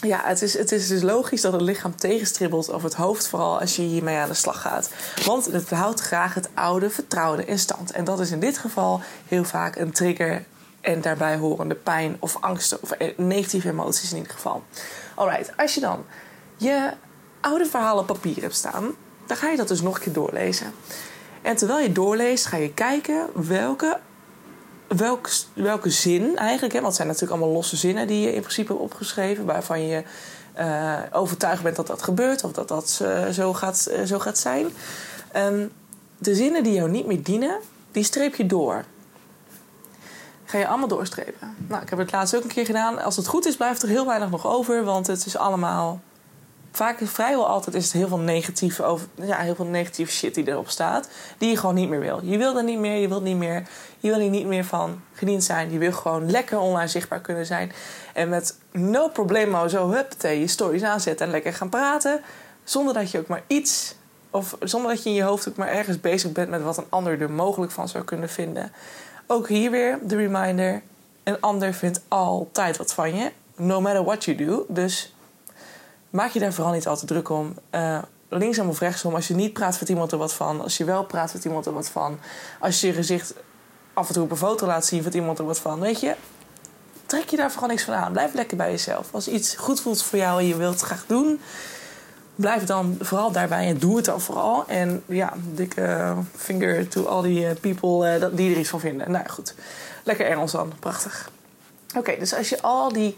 ja, 0.00 0.20
het 0.24 0.42
is, 0.42 0.58
het 0.58 0.72
is 0.72 0.88
dus 0.88 1.02
logisch 1.02 1.40
dat 1.40 1.52
het 1.52 1.62
lichaam 1.62 1.96
tegenstribbelt, 1.96 2.68
of 2.68 2.82
het 2.82 2.94
hoofd 2.94 3.28
vooral, 3.28 3.60
als 3.60 3.76
je 3.76 3.82
hiermee 3.82 4.16
aan 4.16 4.28
de 4.28 4.34
slag 4.34 4.60
gaat. 4.60 4.90
Want 5.24 5.44
het 5.44 5.70
houdt 5.70 6.00
graag 6.00 6.34
het 6.34 6.48
oude 6.54 6.90
vertrouwde 6.90 7.44
in 7.44 7.58
stand. 7.58 7.90
En 7.90 8.04
dat 8.04 8.20
is 8.20 8.30
in 8.30 8.40
dit 8.40 8.58
geval 8.58 9.00
heel 9.28 9.44
vaak 9.44 9.76
een 9.76 9.92
trigger 9.92 10.44
en 10.80 11.00
daarbij 11.00 11.36
horende 11.36 11.74
pijn 11.74 12.16
of 12.18 12.36
angsten 12.40 12.78
of 12.82 12.90
e- 12.98 13.14
negatieve 13.16 13.68
emoties 13.68 14.10
in 14.10 14.16
ieder 14.16 14.32
geval. 14.32 14.62
Alright, 15.14 15.52
als 15.56 15.74
je 15.74 15.80
dan 15.80 16.04
je 16.56 16.90
oude 17.40 17.66
verhaal 17.66 17.98
op 17.98 18.06
papier 18.06 18.42
hebt 18.42 18.54
staan, 18.54 18.94
dan 19.26 19.36
ga 19.36 19.48
je 19.48 19.56
dat 19.56 19.68
dus 19.68 19.80
nog 19.80 19.96
een 19.96 20.02
keer 20.02 20.12
doorlezen. 20.12 20.72
En 21.42 21.56
terwijl 21.56 21.80
je 21.80 21.92
doorleest, 21.92 22.46
ga 22.46 22.56
je 22.56 22.74
kijken 22.74 23.26
welke 23.34 23.98
welk, 24.96 25.30
welke 25.52 25.90
zin 25.90 26.36
eigenlijk, 26.36 26.72
hè, 26.72 26.80
want 26.80 26.86
het 26.86 26.96
zijn 26.96 27.08
natuurlijk 27.08 27.38
allemaal 27.38 27.54
losse 27.54 27.76
zinnen 27.76 28.06
die 28.06 28.20
je 28.20 28.34
in 28.34 28.40
principe 28.40 28.72
hebt 28.72 28.84
opgeschreven, 28.84 29.44
waarvan 29.44 29.86
je 29.86 30.02
uh, 30.58 30.98
overtuigd 31.12 31.62
bent 31.62 31.76
dat 31.76 31.86
dat 31.86 32.02
gebeurt 32.02 32.44
of 32.44 32.52
dat 32.52 32.68
dat 32.68 33.00
uh, 33.02 33.28
zo, 33.28 33.52
gaat, 33.52 33.88
uh, 33.90 34.02
zo 34.02 34.18
gaat 34.18 34.38
zijn. 34.38 34.66
Um, 35.36 35.72
de 36.18 36.34
zinnen 36.34 36.62
die 36.62 36.72
jou 36.72 36.90
niet 36.90 37.06
meer 37.06 37.22
dienen, 37.22 37.58
die 37.92 38.04
streep 38.04 38.34
je 38.34 38.46
door. 38.46 38.84
Ga 40.44 40.58
je 40.58 40.66
allemaal 40.66 40.88
doorstrepen. 40.88 41.56
Nou, 41.68 41.82
ik 41.82 41.90
heb 41.90 41.98
het 41.98 42.12
laatst 42.12 42.36
ook 42.36 42.42
een 42.42 42.48
keer 42.48 42.64
gedaan. 42.64 43.02
Als 43.02 43.16
het 43.16 43.26
goed 43.26 43.46
is, 43.46 43.56
blijft 43.56 43.82
er 43.82 43.88
heel 43.88 44.06
weinig 44.06 44.30
nog 44.30 44.46
over, 44.46 44.84
want 44.84 45.06
het 45.06 45.26
is 45.26 45.36
allemaal 45.36 46.00
vaak 46.72 46.98
vrijwel 47.02 47.46
altijd 47.46 47.76
is 47.76 47.84
het 47.84 47.92
heel 47.92 48.08
veel 48.08 48.18
negatieve, 48.18 48.84
over, 48.84 49.06
ja, 49.14 49.38
heel 49.38 49.54
veel 49.54 49.64
negatieve 49.64 50.12
shit 50.12 50.34
die 50.34 50.48
erop 50.48 50.68
staat. 50.68 51.08
Die 51.38 51.50
je 51.50 51.56
gewoon 51.56 51.74
niet 51.74 51.88
meer 51.88 52.00
wil. 52.00 52.20
Je 52.22 52.38
wil 52.38 52.56
er 52.56 52.64
niet 52.64 52.78
meer, 52.78 53.00
je 53.00 53.08
wilt 53.08 53.22
niet 53.22 53.36
meer. 53.36 53.68
Je 53.98 54.10
wil 54.10 54.20
er 54.20 54.28
niet 54.28 54.46
meer 54.46 54.64
van 54.64 55.00
gediend 55.12 55.44
zijn. 55.44 55.72
Je 55.72 55.78
wil 55.78 55.92
gewoon 55.92 56.30
lekker 56.30 56.58
online 56.58 56.88
zichtbaar 56.88 57.20
kunnen 57.20 57.46
zijn. 57.46 57.72
En 58.14 58.28
met 58.28 58.58
no 58.72 59.08
problemo 59.08 59.68
zo 59.68 59.90
huppatee 59.90 60.40
je 60.40 60.46
stories 60.46 60.82
aanzetten 60.82 61.26
en 61.26 61.32
lekker 61.32 61.52
gaan 61.52 61.68
praten. 61.68 62.20
Zonder 62.64 62.94
dat 62.94 63.10
je 63.10 63.18
ook 63.18 63.26
maar 63.26 63.42
iets, 63.46 63.94
of 64.30 64.56
zonder 64.60 64.90
dat 64.90 65.02
je 65.02 65.08
in 65.08 65.14
je 65.14 65.22
hoofd 65.22 65.48
ook 65.48 65.56
maar 65.56 65.68
ergens 65.68 66.00
bezig 66.00 66.32
bent 66.32 66.50
met 66.50 66.62
wat 66.62 66.76
een 66.76 66.86
ander 66.88 67.20
er 67.20 67.30
mogelijk 67.30 67.72
van 67.72 67.88
zou 67.88 68.04
kunnen 68.04 68.28
vinden. 68.28 68.72
Ook 69.26 69.48
hier 69.48 69.70
weer 69.70 69.98
de 70.02 70.16
reminder: 70.16 70.82
een 71.24 71.40
ander 71.40 71.74
vindt 71.74 72.00
altijd 72.08 72.76
wat 72.76 72.94
van 72.94 73.16
je. 73.16 73.30
No 73.56 73.80
matter 73.80 74.04
what 74.04 74.24
you 74.24 74.36
do. 74.36 74.64
Dus 74.68 75.14
maak 76.10 76.30
je 76.30 76.38
daar 76.38 76.52
vooral 76.52 76.72
niet 76.72 76.86
altijd 76.86 77.06
druk 77.06 77.28
om. 77.28 77.54
Uh, 77.74 77.98
linksom 78.28 78.68
of 78.68 78.78
rechtsom, 78.78 79.14
als 79.14 79.28
je 79.28 79.34
niet 79.34 79.52
praat, 79.52 79.76
vindt 79.76 79.88
iemand 79.92 80.12
er 80.12 80.18
wat 80.18 80.34
van. 80.34 80.60
Als 80.60 80.76
je 80.76 80.84
wel 80.84 81.04
praat, 81.04 81.30
vindt 81.30 81.46
iemand 81.46 81.66
er 81.66 81.72
wat 81.72 81.88
van. 81.88 82.18
Als 82.60 82.80
je 82.80 82.86
je 82.86 82.92
gezicht 82.92 83.34
af 83.92 84.08
en 84.08 84.14
toe 84.14 84.22
op 84.22 84.30
een 84.30 84.36
foto 84.36 84.66
laat 84.66 84.86
zien, 84.86 85.00
vindt 85.00 85.16
iemand 85.16 85.38
er 85.38 85.44
wat 85.44 85.58
van. 85.58 85.80
Weet 85.80 86.00
je, 86.00 86.14
trek 87.06 87.28
je 87.28 87.36
daar 87.36 87.50
vooral 87.50 87.68
niks 87.68 87.82
van 87.82 87.94
aan. 87.94 88.12
Blijf 88.12 88.34
lekker 88.34 88.56
bij 88.56 88.70
jezelf. 88.70 89.08
Als 89.10 89.28
iets 89.28 89.54
goed 89.54 89.80
voelt 89.80 90.02
voor 90.02 90.18
jou 90.18 90.40
en 90.40 90.46
je 90.46 90.56
wilt 90.56 90.72
het 90.72 90.82
graag 90.82 91.04
doen, 91.06 91.40
blijf 92.34 92.64
dan 92.64 92.96
vooral 93.00 93.32
daarbij 93.32 93.66
en 93.66 93.78
doe 93.78 93.96
het 93.96 94.04
dan 94.04 94.20
vooral. 94.20 94.64
En 94.66 95.02
ja, 95.06 95.32
dikke 95.54 96.14
finger 96.36 96.88
to 96.88 97.04
all 97.04 97.22
die 97.22 97.46
eh, 97.46 97.56
people 97.60 98.30
die 98.34 98.52
er 98.52 98.58
iets 98.58 98.68
van 98.68 98.80
vinden. 98.80 99.10
Nou 99.10 99.28
goed, 99.28 99.54
lekker 100.04 100.26
Engels 100.26 100.52
dan. 100.52 100.72
Prachtig. 100.78 101.30
Oké, 101.96 102.16
dus 102.18 102.34
als 102.34 102.48
je 102.48 102.62
al 102.62 102.92
die 102.92 103.16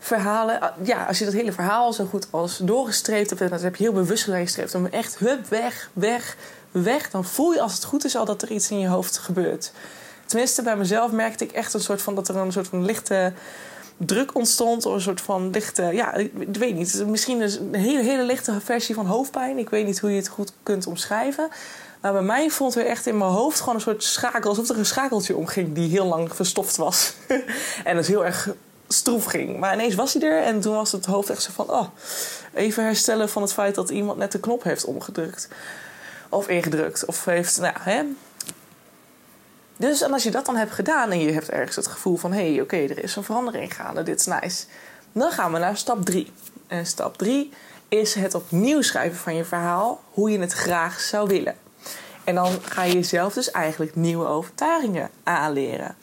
verhalen. 0.00 0.60
Ah, 0.60 0.70
ja, 0.82 1.04
als 1.04 1.18
je 1.18 1.24
dat 1.24 1.34
hele 1.34 1.52
verhaal 1.52 1.92
zo 1.92 2.04
goed 2.04 2.26
als 2.30 2.56
doorgestreept 2.56 3.30
hebt, 3.30 3.42
en 3.42 3.48
dat 3.48 3.62
heb 3.62 3.76
je 3.76 3.82
heel 3.82 3.92
bewust 3.92 4.24
geregistreerd, 4.24 4.74
om 4.74 4.86
echt 4.86 5.18
hup, 5.18 5.46
weg, 5.48 5.90
weg, 5.92 6.36
weg, 6.70 7.10
dan 7.10 7.24
voel 7.24 7.52
je 7.52 7.60
als 7.60 7.74
het 7.74 7.84
goed 7.84 8.04
is 8.04 8.16
al 8.16 8.24
dat 8.24 8.42
er 8.42 8.50
iets 8.50 8.70
in 8.70 8.78
je 8.78 8.88
hoofd 8.88 9.18
gebeurt. 9.18 9.72
Tenminste, 10.26 10.62
bij 10.62 10.76
mezelf 10.76 11.12
merkte 11.12 11.44
ik 11.44 11.52
echt 11.52 11.74
een 11.74 11.80
soort 11.80 12.02
van 12.02 12.14
dat 12.14 12.28
er 12.28 12.36
een 12.36 12.52
soort 12.52 12.68
van 12.68 12.84
lichte 12.84 13.32
druk 13.96 14.34
ontstond, 14.34 14.86
of 14.86 14.94
een 14.94 15.00
soort 15.00 15.20
van 15.20 15.50
lichte, 15.50 15.82
ja, 15.82 16.14
ik 16.14 16.56
weet 16.56 16.74
niet, 16.74 17.04
misschien 17.06 17.40
een 17.40 17.74
hele, 17.74 18.02
hele 18.02 18.22
lichte 18.22 18.60
versie 18.60 18.94
van 18.94 19.06
hoofdpijn. 19.06 19.58
Ik 19.58 19.70
weet 19.70 19.86
niet 19.86 20.00
hoe 20.00 20.10
je 20.10 20.16
het 20.16 20.28
goed 20.28 20.52
kunt 20.62 20.86
omschrijven. 20.86 21.48
Maar 22.00 22.12
bij 22.12 22.22
mij 22.22 22.50
vond 22.50 22.74
er 22.74 22.86
echt 22.86 23.06
in 23.06 23.18
mijn 23.18 23.30
hoofd 23.30 23.58
gewoon 23.58 23.74
een 23.74 23.80
soort 23.80 24.02
schakel, 24.02 24.50
alsof 24.50 24.68
er 24.68 24.78
een 24.78 24.86
schakeltje 24.86 25.36
omging 25.36 25.74
die 25.74 25.90
heel 25.90 26.06
lang 26.06 26.34
verstoft 26.34 26.76
was. 26.76 27.14
en 27.84 27.94
dat 27.94 28.02
is 28.04 28.08
heel 28.08 28.24
erg 28.24 28.48
stroef 28.92 29.24
ging. 29.24 29.58
Maar 29.58 29.74
ineens 29.74 29.94
was 29.94 30.12
hij 30.12 30.22
er 30.22 30.42
en 30.42 30.60
toen 30.60 30.74
was 30.74 30.92
het 30.92 31.06
hoofd 31.06 31.30
echt 31.30 31.42
zo 31.42 31.50
van... 31.52 31.70
oh, 31.70 31.86
even 32.54 32.84
herstellen 32.84 33.28
van 33.28 33.42
het 33.42 33.52
feit 33.52 33.74
dat 33.74 33.90
iemand 33.90 34.18
net 34.18 34.32
de 34.32 34.40
knop 34.40 34.62
heeft 34.62 34.84
omgedrukt. 34.84 35.48
Of 36.28 36.48
ingedrukt. 36.48 37.04
Of 37.04 37.24
heeft, 37.24 37.60
nou 37.60 37.74
hè. 37.80 38.02
Dus 39.76 40.02
en 40.02 40.12
als 40.12 40.22
je 40.22 40.30
dat 40.30 40.46
dan 40.46 40.56
hebt 40.56 40.72
gedaan 40.72 41.10
en 41.10 41.20
je 41.20 41.32
hebt 41.32 41.50
ergens 41.50 41.76
het 41.76 41.86
gevoel 41.86 42.16
van... 42.16 42.32
hey, 42.32 42.60
oké, 42.60 42.76
er 42.76 43.02
is 43.02 43.16
een 43.16 43.24
verandering 43.24 43.74
gaande, 43.74 44.02
dit 44.02 44.20
is 44.20 44.26
nice. 44.26 44.64
Dan 45.12 45.30
gaan 45.30 45.52
we 45.52 45.58
naar 45.58 45.76
stap 45.76 46.04
3. 46.04 46.32
En 46.66 46.86
stap 46.86 47.18
3 47.18 47.52
is 47.88 48.14
het 48.14 48.34
opnieuw 48.34 48.82
schrijven 48.82 49.18
van 49.18 49.34
je 49.34 49.44
verhaal, 49.44 50.00
hoe 50.10 50.30
je 50.30 50.38
het 50.38 50.52
graag 50.52 51.00
zou 51.00 51.28
willen. 51.28 51.56
En 52.24 52.34
dan 52.34 52.58
ga 52.62 52.82
je 52.82 52.92
jezelf 52.92 53.34
dus 53.34 53.50
eigenlijk 53.50 53.94
nieuwe 53.94 54.26
overtuigingen 54.26 55.10
aanleren. 55.22 55.96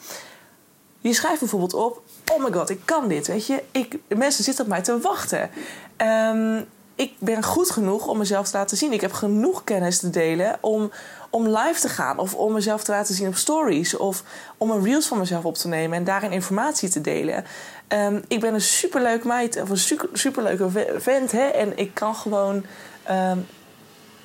Je 1.08 1.14
schrijft 1.14 1.40
bijvoorbeeld 1.40 1.74
op: 1.74 2.02
Oh 2.32 2.44
my 2.44 2.52
god, 2.52 2.70
ik 2.70 2.80
kan 2.84 3.08
dit. 3.08 3.26
Weet 3.26 3.46
je, 3.46 3.62
ik, 3.70 3.98
mensen 4.08 4.44
zitten 4.44 4.64
op 4.64 4.70
mij 4.70 4.82
te 4.82 5.00
wachten. 5.00 5.50
Um, 5.96 6.66
ik 6.94 7.12
ben 7.18 7.44
goed 7.44 7.70
genoeg 7.70 8.06
om 8.06 8.18
mezelf 8.18 8.48
te 8.48 8.56
laten 8.56 8.76
zien. 8.76 8.92
Ik 8.92 9.00
heb 9.00 9.12
genoeg 9.12 9.64
kennis 9.64 9.98
te 9.98 10.10
delen 10.10 10.58
om, 10.60 10.90
om 11.30 11.48
live 11.48 11.80
te 11.80 11.88
gaan. 11.88 12.18
Of 12.18 12.34
om 12.34 12.52
mezelf 12.52 12.84
te 12.84 12.92
laten 12.92 13.14
zien 13.14 13.28
op 13.28 13.34
stories. 13.34 13.96
Of 13.96 14.22
om 14.56 14.70
een 14.70 14.84
reels 14.84 15.06
van 15.06 15.18
mezelf 15.18 15.44
op 15.44 15.54
te 15.54 15.68
nemen 15.68 15.98
en 15.98 16.04
daarin 16.04 16.32
informatie 16.32 16.88
te 16.88 17.00
delen. 17.00 17.44
Um, 17.88 18.22
ik 18.28 18.40
ben 18.40 18.54
een 18.54 18.60
superleuk 18.60 19.24
meid 19.24 19.60
of 19.62 19.70
een 19.70 19.78
super, 19.78 20.08
superleuke 20.12 20.68
vent. 20.96 21.32
Hè? 21.32 21.44
En 21.44 21.78
ik 21.78 21.94
kan 21.94 22.14
gewoon. 22.14 22.64
Um, 23.10 23.46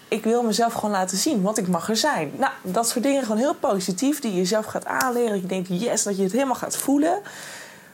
ik 0.08 0.24
wil 0.24 0.44
mezelf 0.44 0.74
gewoon 0.74 0.92
laten 0.92 1.18
zien, 1.18 1.42
want 1.42 1.58
ik 1.58 1.68
mag 1.68 1.90
er 1.90 1.98
zijn. 1.98 2.32
Nou, 2.38 2.52
dat 2.62 2.90
soort 2.90 3.04
dingen 3.04 3.22
gewoon 3.24 3.38
heel 3.38 3.56
positief, 3.56 4.20
die 4.20 4.32
je 4.32 4.38
jezelf 4.38 4.66
gaat 4.66 4.86
aanleren. 4.86 5.42
Je 5.42 5.46
denkt, 5.46 5.68
yes, 5.70 6.04
dat 6.04 6.18
je 6.18 6.24
het 6.24 6.32
helemaal 6.32 6.56
gaat 6.56 6.78
voelen. 6.78 7.22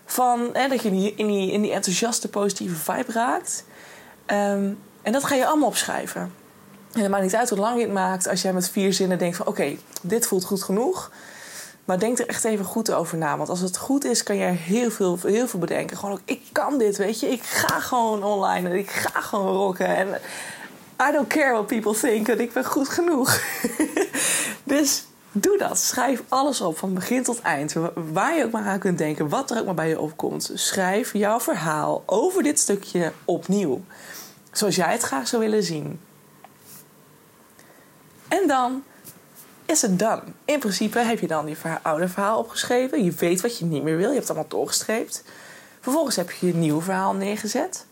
Van, 0.05 0.49
hè, 0.53 0.67
dat 0.67 0.81
je 0.81 0.89
in 0.89 0.95
die, 1.27 1.51
in, 1.51 1.61
die, 1.61 1.71
enthousiaste, 1.71 2.29
positieve 2.29 2.75
vibe 2.75 3.11
raakt. 3.11 3.63
Um, 4.27 4.79
en 5.01 5.11
dat 5.11 5.23
ga 5.23 5.35
je 5.35 5.45
allemaal 5.45 5.67
opschrijven. 5.67 6.21
En 6.93 7.01
het 7.01 7.09
maakt 7.09 7.23
niet 7.23 7.35
uit 7.35 7.49
hoe 7.49 7.59
lang 7.59 7.75
je 7.75 7.83
het 7.83 7.93
maakt. 7.93 8.27
Als 8.27 8.41
jij 8.41 8.53
met 8.53 8.69
vier 8.69 8.93
zinnen 8.93 9.17
denkt 9.17 9.37
van 9.37 9.47
oké, 9.47 9.75
dit 10.01 10.27
voelt 10.27 10.43
goed 10.43 10.63
genoeg. 10.63 11.11
Maar 11.85 11.99
denk 11.99 12.19
er 12.19 12.27
echt 12.27 12.43
even 12.43 12.65
goed 12.65 12.91
over 12.91 13.17
na. 13.17 13.37
Want 13.37 13.49
als 13.49 13.59
het 13.59 13.77
goed 13.77 14.05
is, 14.05 14.23
kan 14.23 14.37
er 14.37 14.53
heel 14.53 14.91
veel, 14.91 15.19
heel 15.23 15.47
veel 15.47 15.59
bedenken. 15.59 15.97
Gewoon 15.97 16.13
ook, 16.13 16.21
ik 16.25 16.41
kan 16.51 16.77
dit, 16.77 16.97
weet 16.97 17.19
je. 17.19 17.27
Ik 17.27 17.43
ga 17.43 17.79
gewoon 17.79 18.23
online 18.23 18.69
en 18.69 18.75
ik 18.75 18.89
ga 18.89 19.21
gewoon 19.21 19.55
rocken. 19.55 19.95
En 19.95 20.07
I 21.01 21.11
don't 21.11 21.27
care 21.27 21.51
what 21.51 21.67
people 21.67 21.93
think. 21.93 22.27
En 22.27 22.39
ik 22.39 22.53
ben 22.53 22.65
goed 22.65 22.89
genoeg. 22.89 23.41
dus 24.63 25.03
doe 25.31 25.57
dat. 25.57 25.77
Schrijf 25.77 26.23
alles 26.27 26.61
op, 26.61 26.77
van 26.77 26.93
begin 26.93 27.23
tot 27.23 27.41
eind. 27.41 27.75
Waar 28.13 28.37
je 28.37 28.45
ook 28.45 28.51
maar 28.51 28.65
aan 28.65 28.79
kunt 28.79 28.97
denken, 28.97 29.29
wat 29.29 29.51
er 29.51 29.59
ook 29.59 29.65
maar 29.65 29.73
bij 29.73 29.89
je 29.89 29.99
opkomt. 29.99 30.51
Schrijf 30.53 31.13
jouw 31.13 31.39
verhaal 31.39 32.03
over 32.05 32.43
dit 32.43 32.59
stukje 32.59 33.11
opnieuw. 33.25 33.81
Zoals 34.51 34.75
jij 34.75 34.91
het 34.91 35.01
graag 35.01 35.27
zou 35.27 35.41
willen 35.41 35.63
zien. 35.63 35.99
En 38.27 38.47
dan 38.47 38.83
is 39.65 39.81
het 39.81 39.99
dan. 39.99 40.21
In 40.45 40.59
principe 40.59 40.99
heb 40.99 41.19
je 41.19 41.27
dan 41.27 41.47
je 41.47 41.55
oude 41.81 42.07
verhaal 42.07 42.39
opgeschreven. 42.39 43.03
Je 43.03 43.11
weet 43.11 43.41
wat 43.41 43.57
je 43.57 43.65
niet 43.65 43.83
meer 43.83 43.97
wil. 43.97 44.07
Je 44.07 44.15
hebt 44.15 44.27
het 44.27 44.37
allemaal 44.37 44.49
doorgestreept. 44.59 45.23
Vervolgens 45.79 46.15
heb 46.15 46.31
je 46.31 46.47
je 46.47 46.53
nieuw 46.53 46.81
verhaal 46.81 47.13
neergezet. 47.13 47.85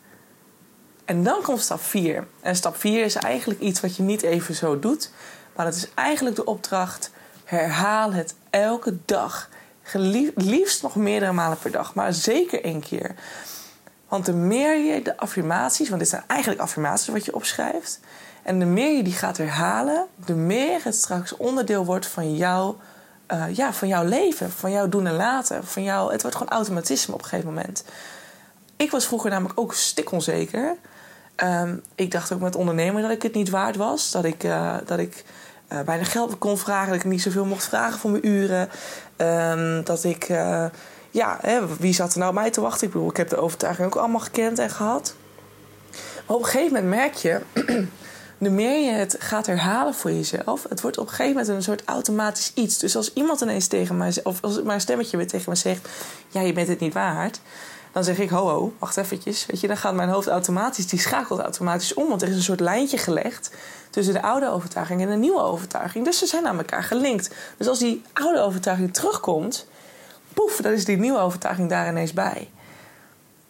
En 1.08 1.22
dan 1.22 1.42
komt 1.42 1.60
stap 1.60 1.82
4. 1.82 2.26
En 2.40 2.56
stap 2.56 2.76
4 2.76 3.04
is 3.04 3.14
eigenlijk 3.14 3.60
iets 3.60 3.80
wat 3.80 3.96
je 3.96 4.02
niet 4.02 4.22
even 4.22 4.54
zo 4.54 4.78
doet. 4.78 5.10
Maar 5.56 5.66
het 5.66 5.74
is 5.74 5.88
eigenlijk 5.94 6.36
de 6.36 6.44
opdracht: 6.44 7.10
herhaal 7.44 8.12
het 8.12 8.34
elke 8.50 8.96
dag. 9.04 9.48
Liefst 10.34 10.82
nog 10.82 10.96
meerdere 10.96 11.32
malen 11.32 11.58
per 11.58 11.70
dag, 11.70 11.94
maar 11.94 12.12
zeker 12.12 12.64
één 12.64 12.80
keer. 12.80 13.14
Want 14.08 14.26
de 14.26 14.32
meer 14.32 14.78
je 14.78 15.02
de 15.02 15.16
affirmaties, 15.16 15.88
want 15.88 16.00
dit 16.00 16.10
zijn 16.10 16.24
eigenlijk 16.26 16.60
affirmaties 16.60 17.08
wat 17.08 17.24
je 17.24 17.34
opschrijft. 17.34 18.00
En 18.42 18.58
de 18.58 18.64
meer 18.64 18.96
je 18.96 19.02
die 19.02 19.12
gaat 19.12 19.36
herhalen, 19.36 20.06
de 20.24 20.34
meer 20.34 20.80
het 20.84 20.94
straks 20.94 21.36
onderdeel 21.36 21.84
wordt 21.84 22.06
van, 22.06 22.36
jou, 22.36 22.74
uh, 23.32 23.44
ja, 23.54 23.72
van 23.72 23.88
jouw 23.88 24.04
leven, 24.04 24.50
van 24.50 24.70
jouw 24.70 24.88
doen 24.88 25.06
en 25.06 25.16
laten. 25.16 25.64
Van 25.64 25.82
jou, 25.82 26.12
het 26.12 26.22
wordt 26.22 26.36
gewoon 26.36 26.52
automatisme 26.52 27.14
op 27.14 27.22
een 27.22 27.28
gegeven 27.28 27.54
moment. 27.54 27.84
Ik 28.76 28.90
was 28.90 29.06
vroeger 29.06 29.30
namelijk 29.30 29.60
ook 29.60 29.74
stikonzeker. 29.74 30.76
Um, 31.44 31.82
ik 31.94 32.10
dacht 32.10 32.32
ook 32.32 32.40
met 32.40 32.56
ondernemen 32.56 33.02
dat 33.02 33.10
ik 33.10 33.22
het 33.22 33.34
niet 33.34 33.50
waard 33.50 33.76
was. 33.76 34.10
Dat 34.10 34.24
ik, 34.24 34.44
uh, 34.44 34.76
dat 34.84 34.98
ik 34.98 35.24
uh, 35.72 35.80
bijna 35.80 36.04
geld 36.04 36.38
kon 36.38 36.58
vragen, 36.58 36.92
dat 36.92 36.96
ik 36.96 37.04
niet 37.04 37.22
zoveel 37.22 37.44
mocht 37.44 37.64
vragen 37.64 37.98
voor 37.98 38.10
mijn 38.10 38.26
uren. 38.26 38.68
Um, 39.16 39.84
dat 39.84 40.04
ik 40.04 40.30
ja, 41.10 41.38
hè, 41.40 41.76
wie 41.76 41.94
zat 41.94 42.12
er 42.12 42.18
nou 42.18 42.34
mij 42.34 42.50
te 42.50 42.60
wachten? 42.60 42.86
Ik 42.86 42.92
bedoel, 42.92 43.10
ik 43.10 43.16
heb 43.16 43.28
de 43.28 43.36
overtuiging 43.36 43.86
ook 43.86 43.96
allemaal 43.96 44.20
gekend 44.20 44.58
en 44.58 44.70
gehad. 44.70 45.14
Maar 46.26 46.36
op 46.36 46.42
een 46.42 46.48
gegeven 46.48 46.72
moment 46.72 46.94
merk 46.94 47.14
je, 47.14 47.40
de 48.38 48.50
meer 48.50 48.84
je 48.84 48.90
het 48.90 49.16
gaat 49.18 49.46
herhalen 49.46 49.94
voor 49.94 50.12
jezelf, 50.12 50.66
het 50.68 50.80
wordt 50.80 50.98
op 50.98 51.06
een 51.06 51.14
gegeven 51.14 51.32
moment 51.32 51.48
een 51.48 51.62
soort 51.62 51.82
automatisch 51.84 52.52
iets. 52.54 52.78
Dus 52.78 52.96
als 52.96 53.12
iemand 53.12 53.40
ineens 53.40 53.66
tegen 53.66 53.96
mij 53.96 54.12
of 54.22 54.42
als 54.42 54.62
mijn 54.62 54.80
stemmetje 54.80 55.16
weer 55.16 55.26
tegen 55.26 55.50
me 55.50 55.56
zegt: 55.56 55.88
Ja, 56.28 56.40
je 56.40 56.52
bent 56.52 56.68
het 56.68 56.80
niet 56.80 56.94
waard. 56.94 57.40
Dan 57.92 58.04
zeg 58.04 58.18
ik, 58.18 58.28
ho, 58.28 58.48
ho, 58.48 58.72
wacht 58.78 58.96
eventjes. 58.96 59.46
Weet 59.46 59.60
je, 59.60 59.66
dan 59.66 59.76
gaat 59.76 59.94
mijn 59.94 60.08
hoofd 60.08 60.28
automatisch, 60.28 60.86
die 60.86 60.98
schakelt 60.98 61.40
automatisch 61.40 61.94
om. 61.94 62.08
Want 62.08 62.22
er 62.22 62.28
is 62.28 62.34
een 62.34 62.42
soort 62.42 62.60
lijntje 62.60 62.98
gelegd 62.98 63.50
tussen 63.90 64.14
de 64.14 64.22
oude 64.22 64.50
overtuiging 64.50 65.00
en 65.00 65.08
de 65.08 65.16
nieuwe 65.16 65.40
overtuiging. 65.40 66.04
Dus 66.04 66.18
ze 66.18 66.26
zijn 66.26 66.46
aan 66.46 66.58
elkaar 66.58 66.82
gelinkt. 66.82 67.34
Dus 67.56 67.68
als 67.68 67.78
die 67.78 68.02
oude 68.12 68.40
overtuiging 68.40 68.94
terugkomt, 68.94 69.66
poef, 70.32 70.56
dan 70.56 70.72
is 70.72 70.84
die 70.84 70.96
nieuwe 70.96 71.18
overtuiging 71.18 71.68
daar 71.68 71.88
ineens 71.88 72.12
bij. 72.12 72.48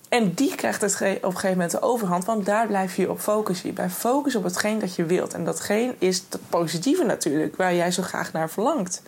En 0.09 0.35
die 0.35 0.55
krijgt 0.55 0.81
het 0.81 0.95
op 0.95 1.01
een 1.01 1.31
gegeven 1.31 1.51
moment 1.51 1.71
de 1.71 1.83
overhand, 1.83 2.25
want 2.25 2.47
daar 2.47 2.67
blijf 2.67 2.97
je 2.97 3.11
op 3.11 3.21
focussen. 3.21 3.69
Je 3.69 3.75
blijft 3.75 3.95
focussen 3.95 4.41
op 4.41 4.47
hetgeen 4.47 4.79
dat 4.79 4.95
je 4.95 5.05
wilt. 5.05 5.35
En 5.35 5.45
datgene 5.45 5.95
is 5.99 6.25
het 6.29 6.41
positieve 6.49 7.05
natuurlijk, 7.05 7.57
waar 7.57 7.75
jij 7.75 7.91
zo 7.91 8.03
graag 8.03 8.33
naar 8.33 8.51
verlangt. 8.51 9.03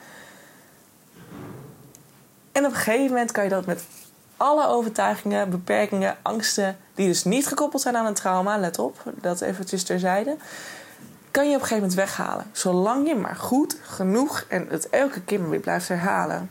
En 2.52 2.66
op 2.66 2.70
een 2.70 2.76
gegeven 2.76 3.06
moment 3.06 3.32
kan 3.32 3.44
je 3.44 3.50
dat 3.50 3.66
met 3.66 3.82
alle 4.40 4.66
overtuigingen, 4.66 5.50
beperkingen, 5.50 6.16
angsten, 6.22 6.76
die 6.94 7.06
dus 7.06 7.24
niet 7.24 7.46
gekoppeld 7.46 7.82
zijn 7.82 7.96
aan 7.96 8.06
een 8.06 8.14
trauma, 8.14 8.58
let 8.58 8.78
op, 8.78 9.02
dat 9.20 9.40
eventjes 9.40 9.82
terzijde, 9.82 10.36
kan 11.30 11.44
je 11.48 11.54
op 11.54 11.60
een 11.60 11.66
gegeven 11.66 11.88
moment 11.88 11.94
weghalen. 11.94 12.46
Zolang 12.52 13.08
je 13.08 13.14
maar 13.14 13.36
goed 13.36 13.76
genoeg 13.82 14.44
en 14.48 14.66
het 14.68 14.88
elke 14.90 15.20
keer 15.20 15.48
weer 15.50 15.60
blijft 15.60 15.88
herhalen. 15.88 16.50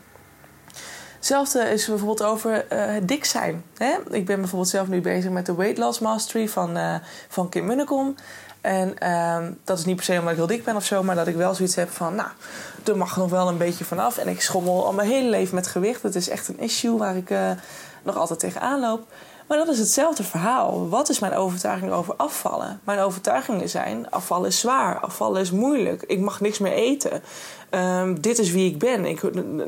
Hetzelfde 1.15 1.59
is 1.59 1.85
bijvoorbeeld 1.85 2.23
over 2.23 2.51
uh, 2.73 2.85
het 2.85 3.07
dik 3.07 3.25
zijn. 3.25 3.63
Hè? 3.77 3.95
Ik 4.09 4.25
ben 4.25 4.39
bijvoorbeeld 4.39 4.69
zelf 4.69 4.87
nu 4.87 5.01
bezig 5.01 5.31
met 5.31 5.45
de 5.45 5.55
Weight 5.55 5.77
Loss 5.77 5.99
Mastery 5.99 6.49
van, 6.49 6.77
uh, 6.77 6.95
van 7.27 7.49
Kim 7.49 7.65
Munnekom. 7.65 8.15
En 8.61 8.93
uh, 9.03 9.37
dat 9.63 9.79
is 9.79 9.85
niet 9.85 9.95
per 9.95 10.05
se 10.05 10.13
omdat 10.13 10.29
ik 10.29 10.35
heel 10.37 10.47
dik 10.47 10.63
ben 10.63 10.75
of 10.75 10.85
zo, 10.85 11.03
maar 11.03 11.15
dat 11.15 11.27
ik 11.27 11.35
wel 11.35 11.55
zoiets 11.55 11.75
heb 11.75 11.89
van, 11.89 12.15
nou, 12.15 12.29
er 12.85 12.97
mag 12.97 13.17
nog 13.17 13.29
wel 13.29 13.47
een 13.47 13.57
beetje 13.57 13.85
vanaf. 13.85 14.17
En 14.17 14.27
ik 14.27 14.41
schommel 14.41 14.85
al 14.85 14.93
mijn 14.93 15.09
hele 15.09 15.29
leven 15.29 15.55
met 15.55 15.67
gewicht. 15.67 16.03
Het 16.03 16.15
is 16.15 16.29
echt 16.29 16.47
een 16.47 16.59
issue 16.59 16.97
waar 16.97 17.15
ik 17.15 17.29
uh, 17.29 17.51
nog 18.03 18.17
altijd 18.17 18.39
tegenaan 18.39 18.79
loop. 18.79 19.05
Maar 19.49 19.57
dat 19.57 19.67
is 19.67 19.79
hetzelfde 19.79 20.23
verhaal. 20.23 20.89
Wat 20.89 21.09
is 21.09 21.19
mijn 21.19 21.33
overtuiging 21.33 21.91
over 21.91 22.13
afvallen? 22.15 22.79
Mijn 22.83 22.99
overtuigingen 22.99 23.69
zijn: 23.69 24.11
afvallen 24.11 24.47
is 24.47 24.59
zwaar, 24.59 24.99
afvallen 24.99 25.41
is 25.41 25.51
moeilijk, 25.51 26.03
ik 26.03 26.19
mag 26.19 26.41
niks 26.41 26.59
meer 26.59 26.71
eten. 26.71 27.21
Um, 27.71 28.21
dit 28.21 28.39
is 28.39 28.51
wie 28.51 28.71
ik 28.71 28.77
ben. 28.77 29.05
Ik, 29.05 29.21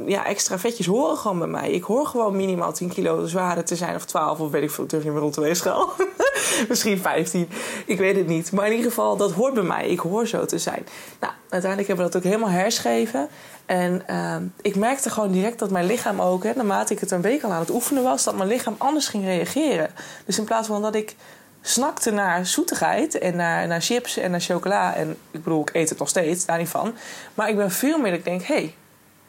ja, 0.05 0.25
extra 0.25 0.59
vetjes 0.59 0.85
horen 0.85 1.17
gewoon 1.17 1.39
bij 1.39 1.47
mij. 1.47 1.71
Ik 1.71 1.83
hoor 1.83 2.05
gewoon 2.05 2.35
minimaal 2.35 2.73
10 2.73 2.89
kilo 2.89 3.25
zwaarder 3.25 3.63
te 3.63 3.75
zijn, 3.75 3.95
of 3.95 4.05
12, 4.05 4.39
of 4.39 4.51
weet 4.51 4.63
ik 4.63 4.71
veel, 4.71 4.87
durf 4.87 5.03
niet 5.03 5.11
meer 5.11 5.21
rond 5.21 5.33
de 5.33 5.41
weegschaal. 5.41 5.89
Misschien 6.69 6.97
15, 6.97 7.49
ik 7.85 7.97
weet 7.97 8.15
het 8.15 8.27
niet. 8.27 8.51
Maar 8.51 8.65
in 8.65 8.71
ieder 8.71 8.89
geval, 8.89 9.17
dat 9.17 9.31
hoort 9.31 9.53
bij 9.53 9.63
mij. 9.63 9.87
Ik 9.87 9.99
hoor 9.99 10.27
zo 10.27 10.45
te 10.45 10.57
zijn. 10.57 10.87
Nou, 11.19 11.33
uiteindelijk 11.49 11.87
hebben 11.87 12.05
we 12.05 12.11
dat 12.11 12.21
ook 12.21 12.31
helemaal 12.31 12.53
herschreven. 12.53 13.29
En 13.71 14.01
uh, 14.09 14.35
ik 14.61 14.75
merkte 14.75 15.09
gewoon 15.09 15.31
direct 15.31 15.59
dat 15.59 15.69
mijn 15.69 15.85
lichaam 15.85 16.21
ook, 16.21 16.43
hè, 16.43 16.53
naarmate 16.55 16.93
ik 16.93 16.99
het 16.99 17.11
een 17.11 17.21
week 17.21 17.43
al 17.43 17.51
aan 17.51 17.59
het 17.59 17.69
oefenen 17.69 18.03
was, 18.03 18.23
dat 18.23 18.35
mijn 18.35 18.49
lichaam 18.49 18.75
anders 18.77 19.07
ging 19.07 19.23
reageren. 19.23 19.89
Dus 20.25 20.37
in 20.37 20.43
plaats 20.43 20.67
van 20.67 20.81
dat 20.81 20.95
ik 20.95 21.15
snakte 21.61 22.11
naar 22.11 22.45
zoetigheid 22.45 23.17
en 23.17 23.35
naar, 23.35 23.67
naar 23.67 23.81
chips 23.81 24.17
en 24.17 24.31
naar 24.31 24.39
chocola. 24.39 24.95
En 24.95 25.09
ik 25.31 25.43
bedoel, 25.43 25.61
ik 25.61 25.69
eet 25.73 25.89
het 25.89 25.99
nog 25.99 26.09
steeds, 26.09 26.45
daar 26.45 26.57
niet 26.57 26.69
van. 26.69 26.93
Maar 27.33 27.49
ik 27.49 27.55
ben 27.55 27.71
veel 27.71 27.97
meer 27.97 28.09
dat 28.09 28.19
ik 28.19 28.25
denk, 28.25 28.43
hé, 28.43 28.55
hey, 28.55 28.75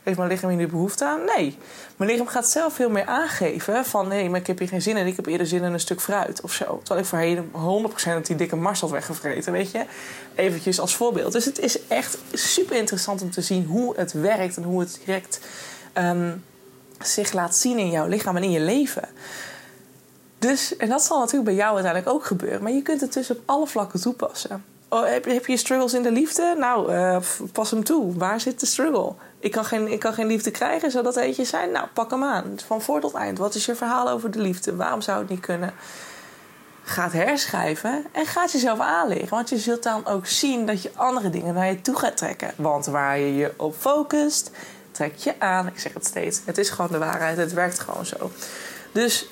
heeft 0.02 0.18
mijn 0.18 0.30
lichaam 0.30 0.48
hier 0.48 0.58
nu 0.58 0.66
behoefte 0.66 1.04
aan? 1.04 1.20
Nee. 1.36 1.58
Mijn 1.96 2.10
lichaam 2.10 2.26
gaat 2.26 2.48
zelf 2.48 2.74
veel 2.74 2.90
meer 2.90 3.04
aangeven 3.04 3.84
van... 3.84 4.08
nee, 4.08 4.30
maar 4.30 4.40
ik 4.40 4.46
heb 4.46 4.58
hier 4.58 4.68
geen 4.68 4.82
zin 4.82 4.96
in. 4.96 5.06
Ik 5.06 5.16
heb 5.16 5.26
eerder 5.26 5.46
zin 5.46 5.62
in 5.62 5.72
een 5.72 5.80
stuk 5.80 6.00
fruit 6.00 6.40
of 6.40 6.52
zo. 6.52 6.78
Terwijl 6.78 7.00
ik 7.00 7.06
voorheen 7.06 7.50
100% 8.20 8.26
die 8.26 8.36
dikke 8.36 8.56
mars 8.56 8.80
had 8.80 8.90
weggevreten, 8.90 9.52
weet 9.52 9.70
je. 9.70 9.84
Eventjes 10.34 10.80
als 10.80 10.96
voorbeeld. 10.96 11.32
Dus 11.32 11.44
het 11.44 11.58
is 11.58 11.86
echt 11.86 12.18
super 12.32 12.76
interessant 12.76 13.22
om 13.22 13.30
te 13.30 13.40
zien 13.40 13.64
hoe 13.64 13.96
het 13.96 14.12
werkt... 14.12 14.56
en 14.56 14.62
hoe 14.62 14.80
het 14.80 15.00
direct 15.04 15.40
um, 15.98 16.44
zich 16.98 17.32
laat 17.32 17.56
zien 17.56 17.78
in 17.78 17.90
jouw 17.90 18.06
lichaam 18.06 18.36
en 18.36 18.42
in 18.42 18.50
je 18.50 18.60
leven. 18.60 19.08
Dus, 20.38 20.76
en 20.76 20.88
dat 20.88 21.02
zal 21.02 21.18
natuurlijk 21.18 21.44
bij 21.44 21.54
jou 21.54 21.74
uiteindelijk 21.74 22.14
ook 22.14 22.24
gebeuren. 22.24 22.62
Maar 22.62 22.72
je 22.72 22.82
kunt 22.82 23.00
het 23.00 23.12
dus 23.12 23.30
op 23.30 23.40
alle 23.44 23.66
vlakken 23.66 24.00
toepassen. 24.00 24.64
Oh, 24.92 25.06
heb, 25.06 25.46
je 25.46 25.56
struggles 25.56 25.94
in 25.94 26.02
de 26.02 26.12
liefde? 26.12 26.54
Nou, 26.58 26.92
uh, 26.92 27.16
pas 27.52 27.70
hem 27.70 27.84
toe. 27.84 28.18
Waar 28.18 28.40
zit 28.40 28.60
de 28.60 28.66
struggle? 28.66 29.14
Ik 29.38 29.50
kan, 29.50 29.64
geen, 29.64 29.92
ik 29.92 29.98
kan 29.98 30.12
geen 30.12 30.26
liefde 30.26 30.50
krijgen, 30.50 30.90
zou 30.90 31.04
dat 31.04 31.16
eentje 31.16 31.44
zijn? 31.44 31.70
Nou, 31.70 31.86
pak 31.92 32.10
hem 32.10 32.24
aan. 32.24 32.56
Van 32.66 32.82
voor 32.82 33.00
tot 33.00 33.14
eind. 33.14 33.38
Wat 33.38 33.54
is 33.54 33.66
je 33.66 33.74
verhaal 33.74 34.08
over 34.08 34.30
de 34.30 34.40
liefde? 34.40 34.76
Waarom 34.76 35.00
zou 35.00 35.18
het 35.18 35.28
niet 35.28 35.40
kunnen? 35.40 35.74
Ga 36.82 37.04
het 37.04 37.12
herschrijven 37.12 38.04
en 38.12 38.26
ga 38.26 38.42
het 38.42 38.52
jezelf 38.52 38.78
aanleggen. 38.78 39.28
Want 39.28 39.48
je 39.48 39.58
zult 39.58 39.82
dan 39.82 40.06
ook 40.06 40.26
zien 40.26 40.66
dat 40.66 40.82
je 40.82 40.90
andere 40.94 41.30
dingen 41.30 41.54
naar 41.54 41.66
je 41.66 41.80
toe 41.80 41.96
gaat 41.96 42.16
trekken. 42.16 42.50
Want 42.56 42.86
waar 42.86 43.18
je 43.18 43.34
je 43.34 43.52
op 43.56 43.74
focust, 43.78 44.50
trek 44.90 45.16
je 45.16 45.34
aan. 45.38 45.66
Ik 45.66 45.78
zeg 45.78 45.94
het 45.94 46.06
steeds. 46.06 46.40
Het 46.44 46.58
is 46.58 46.70
gewoon 46.70 46.90
de 46.90 46.98
waarheid. 46.98 47.36
Het 47.36 47.52
werkt 47.52 47.78
gewoon 47.78 48.06
zo. 48.06 48.30
Dus 48.92 49.28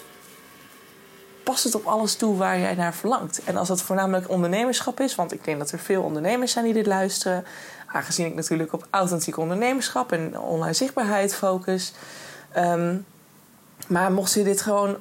pas 1.50 1.64
het 1.64 1.74
op 1.74 1.86
alles 1.86 2.14
toe 2.14 2.36
waar 2.36 2.58
jij 2.58 2.74
naar 2.74 2.94
verlangt. 2.94 3.40
En 3.44 3.56
als 3.56 3.68
dat 3.68 3.82
voornamelijk 3.82 4.30
ondernemerschap 4.30 5.00
is, 5.00 5.14
want 5.14 5.32
ik 5.32 5.44
denk 5.44 5.58
dat 5.58 5.70
er 5.70 5.78
veel 5.78 6.02
ondernemers 6.02 6.52
zijn 6.52 6.64
die 6.64 6.74
dit 6.74 6.86
luisteren, 6.86 7.44
aangezien 7.86 8.26
ik 8.26 8.34
natuurlijk 8.34 8.72
op 8.72 8.86
authentiek 8.90 9.36
ondernemerschap 9.36 10.12
en 10.12 10.40
online 10.40 10.72
zichtbaarheid 10.72 11.34
focus. 11.34 11.92
Ehm, 12.52 12.96
maar 13.86 14.12
mocht 14.12 14.32
je 14.32 14.42
dit 14.42 14.60
gewoon 14.62 14.96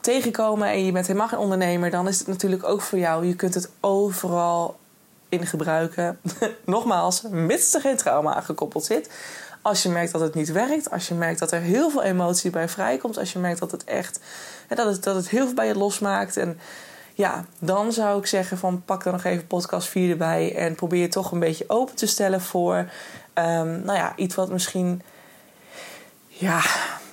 tegenkomen 0.00 0.68
en 0.68 0.84
je 0.84 0.92
bent 0.92 1.06
helemaal 1.06 1.28
geen 1.28 1.38
ondernemer, 1.38 1.90
dan 1.90 2.08
is 2.08 2.18
het 2.18 2.28
natuurlijk 2.28 2.64
ook 2.64 2.80
voor 2.80 2.98
jou. 2.98 3.26
Je 3.26 3.36
kunt 3.36 3.54
het 3.54 3.70
overal 3.80 4.78
in 5.28 5.46
gebruiken. 5.46 6.18
Nogmaals, 6.64 7.22
mits 7.30 7.74
er 7.74 7.80
geen 7.80 7.96
trauma 7.96 8.34
aangekoppeld 8.34 8.84
zit. 8.84 9.10
Als 9.62 9.82
je 9.82 9.88
merkt 9.88 10.12
dat 10.12 10.20
het 10.20 10.34
niet 10.34 10.52
werkt, 10.52 10.90
als 10.90 11.08
je 11.08 11.14
merkt 11.14 11.38
dat 11.38 11.52
er 11.52 11.60
heel 11.60 11.90
veel 11.90 12.02
emotie 12.02 12.50
bij 12.50 12.68
vrijkomt, 12.68 13.18
als 13.18 13.32
je 13.32 13.38
merkt 13.38 13.58
dat 13.58 13.70
het 13.70 13.84
echt 13.84 14.20
dat 14.68 14.86
het, 14.86 15.02
dat 15.02 15.14
het 15.14 15.28
heel 15.28 15.44
veel 15.44 15.54
bij 15.54 15.66
je 15.66 15.76
losmaakt. 15.76 16.36
En 16.36 16.58
ja, 17.14 17.44
dan 17.58 17.92
zou 17.92 18.18
ik 18.18 18.26
zeggen 18.26 18.58
van 18.58 18.82
pak 18.84 19.04
dan 19.04 19.12
nog 19.12 19.24
even 19.24 19.46
podcast 19.46 19.88
4 19.88 20.10
erbij 20.10 20.56
en 20.56 20.74
probeer 20.74 21.00
je 21.00 21.08
toch 21.08 21.32
een 21.32 21.38
beetje 21.38 21.64
open 21.66 21.94
te 21.94 22.06
stellen 22.06 22.40
voor 22.40 22.76
um, 23.34 23.82
nou 23.84 23.94
ja, 23.94 24.12
iets 24.16 24.34
wat 24.34 24.50
misschien 24.50 25.02
ja, 26.28 26.62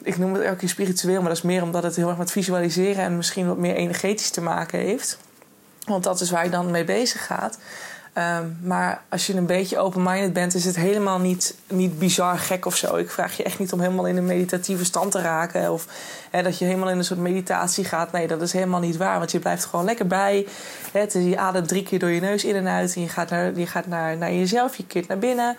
ik 0.04 0.18
noem 0.18 0.34
het 0.34 0.44
elke 0.44 0.58
keer 0.58 0.70
spiritueel, 0.70 1.20
maar 1.20 1.30
dat 1.30 1.38
is 1.38 1.44
meer 1.44 1.64
omdat 1.64 1.84
het 1.84 1.96
heel 1.96 2.10
erg 2.10 2.18
met 2.18 2.32
visualiseren 2.32 3.04
en 3.04 3.18
misschien 3.18 3.48
wat 3.48 3.58
meer 3.58 3.76
energetisch 3.76 4.30
te 4.30 4.42
maken 4.42 4.80
heeft. 4.80 5.18
Want 5.86 6.04
dat 6.04 6.22
is 6.22 6.32
waar 6.32 6.44
je 6.44 6.50
dan 6.50 6.72
mee 6.72 6.84
bezig 6.84 7.26
gaat. 7.26 7.58
Ehm, 8.20 8.46
maar 8.62 9.02
als 9.10 9.28
je 9.28 9.36
een 9.36 9.46
beetje 9.46 9.80
open-minded 9.80 10.34
bent, 10.34 10.54
is 10.54 10.66
het 10.66 10.76
helemaal 10.76 11.20
niet, 11.20 11.56
niet 11.68 12.00
bizar 12.00 12.38
gek 12.38 12.66
of 12.66 12.76
zo. 12.76 12.96
Ik 12.96 13.10
vraag 13.10 13.38
je 13.38 13.44
echt 13.44 13.60
niet 13.60 13.74
om 13.74 13.80
helemaal 13.80 14.08
in 14.08 14.18
een 14.18 14.26
meditatieve 14.26 14.86
stand 14.86 15.12
te 15.12 15.22
raken. 15.22 15.72
Of 15.72 15.88
dat 16.32 16.58
je 16.58 16.66
helemaal 16.66 16.90
in 16.90 16.98
een 16.98 17.04
soort 17.04 17.20
meditatie 17.20 17.86
gaat. 17.86 18.12
Nee, 18.12 18.28
dat 18.28 18.42
is 18.42 18.54
helemaal 18.54 18.80
niet 18.80 18.98
waar. 18.98 19.18
Want 19.18 19.32
je 19.32 19.40
blijft 19.40 19.66
gewoon 19.66 19.86
lekker 19.86 20.08
bij. 20.08 20.48
Je 21.12 21.38
ademt 21.38 21.68
drie 21.68 21.84
keer 21.84 22.00
door 22.00 22.10
je 22.10 22.22
neus 22.22 22.44
in 22.44 22.56
en 22.56 22.68
uit. 22.68 22.96
En 22.96 23.02
je 23.02 23.10
gaat 23.10 23.30
naar, 23.30 23.58
je 23.58 23.68
gaat 23.68 23.88
naar, 23.88 24.18
naar 24.18 24.34
jezelf, 24.34 24.76
je 24.76 24.86
keert 24.86 25.08
naar 25.08 25.20
binnen. 25.20 25.58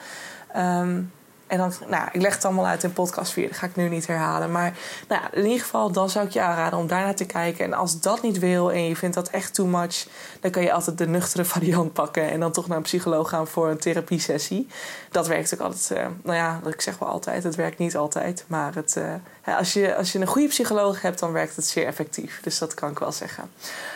Um, 0.56 1.10
en 1.50 1.58
dan, 1.58 1.72
nou, 1.88 2.08
ik 2.12 2.20
leg 2.20 2.34
het 2.34 2.44
allemaal 2.44 2.66
uit 2.66 2.82
in 2.82 2.92
podcast 2.92 3.32
4. 3.32 3.48
Dat 3.48 3.56
ga 3.56 3.66
ik 3.66 3.76
nu 3.76 3.88
niet 3.88 4.06
herhalen. 4.06 4.50
Maar 4.50 4.76
nou 5.08 5.22
in 5.32 5.44
ieder 5.44 5.60
geval, 5.60 5.92
dan 5.92 6.10
zou 6.10 6.26
ik 6.26 6.32
je 6.32 6.40
aanraden 6.40 6.78
om 6.78 6.86
daarnaar 6.86 7.14
te 7.14 7.26
kijken. 7.26 7.64
En 7.64 7.72
als 7.72 8.00
dat 8.00 8.22
niet 8.22 8.38
wil 8.38 8.72
en 8.72 8.88
je 8.88 8.96
vindt 8.96 9.14
dat 9.14 9.28
echt 9.28 9.54
too 9.54 9.66
much, 9.66 10.06
dan 10.40 10.50
kan 10.50 10.62
je 10.62 10.72
altijd 10.72 10.98
de 10.98 11.08
nuchtere 11.08 11.44
variant 11.54 11.92
pakken. 11.92 12.30
En 12.30 12.40
dan 12.40 12.52
toch 12.52 12.68
naar 12.68 12.76
een 12.76 12.82
psycholoog 12.82 13.28
gaan 13.28 13.46
voor 13.46 13.70
een 13.70 13.78
therapiesessie. 13.78 14.66
Dat 15.10 15.26
werkt 15.26 15.54
ook 15.54 15.60
altijd. 15.60 15.90
Uh, 15.92 16.06
nou 16.22 16.36
ja, 16.36 16.60
ik 16.66 16.80
zeg 16.80 16.98
wel 16.98 17.08
altijd. 17.08 17.42
Het 17.42 17.54
werkt 17.54 17.78
niet 17.78 17.96
altijd. 17.96 18.44
Maar 18.46 18.74
het, 18.74 18.94
uh, 18.98 19.14
als, 19.56 19.72
je, 19.72 19.96
als 19.96 20.12
je 20.12 20.18
een 20.18 20.26
goede 20.26 20.48
psycholoog 20.48 21.02
hebt, 21.02 21.18
dan 21.18 21.32
werkt 21.32 21.56
het 21.56 21.66
zeer 21.66 21.86
effectief. 21.86 22.40
Dus 22.42 22.58
dat 22.58 22.74
kan 22.74 22.90
ik 22.90 22.98
wel 22.98 23.12
zeggen. 23.12 23.50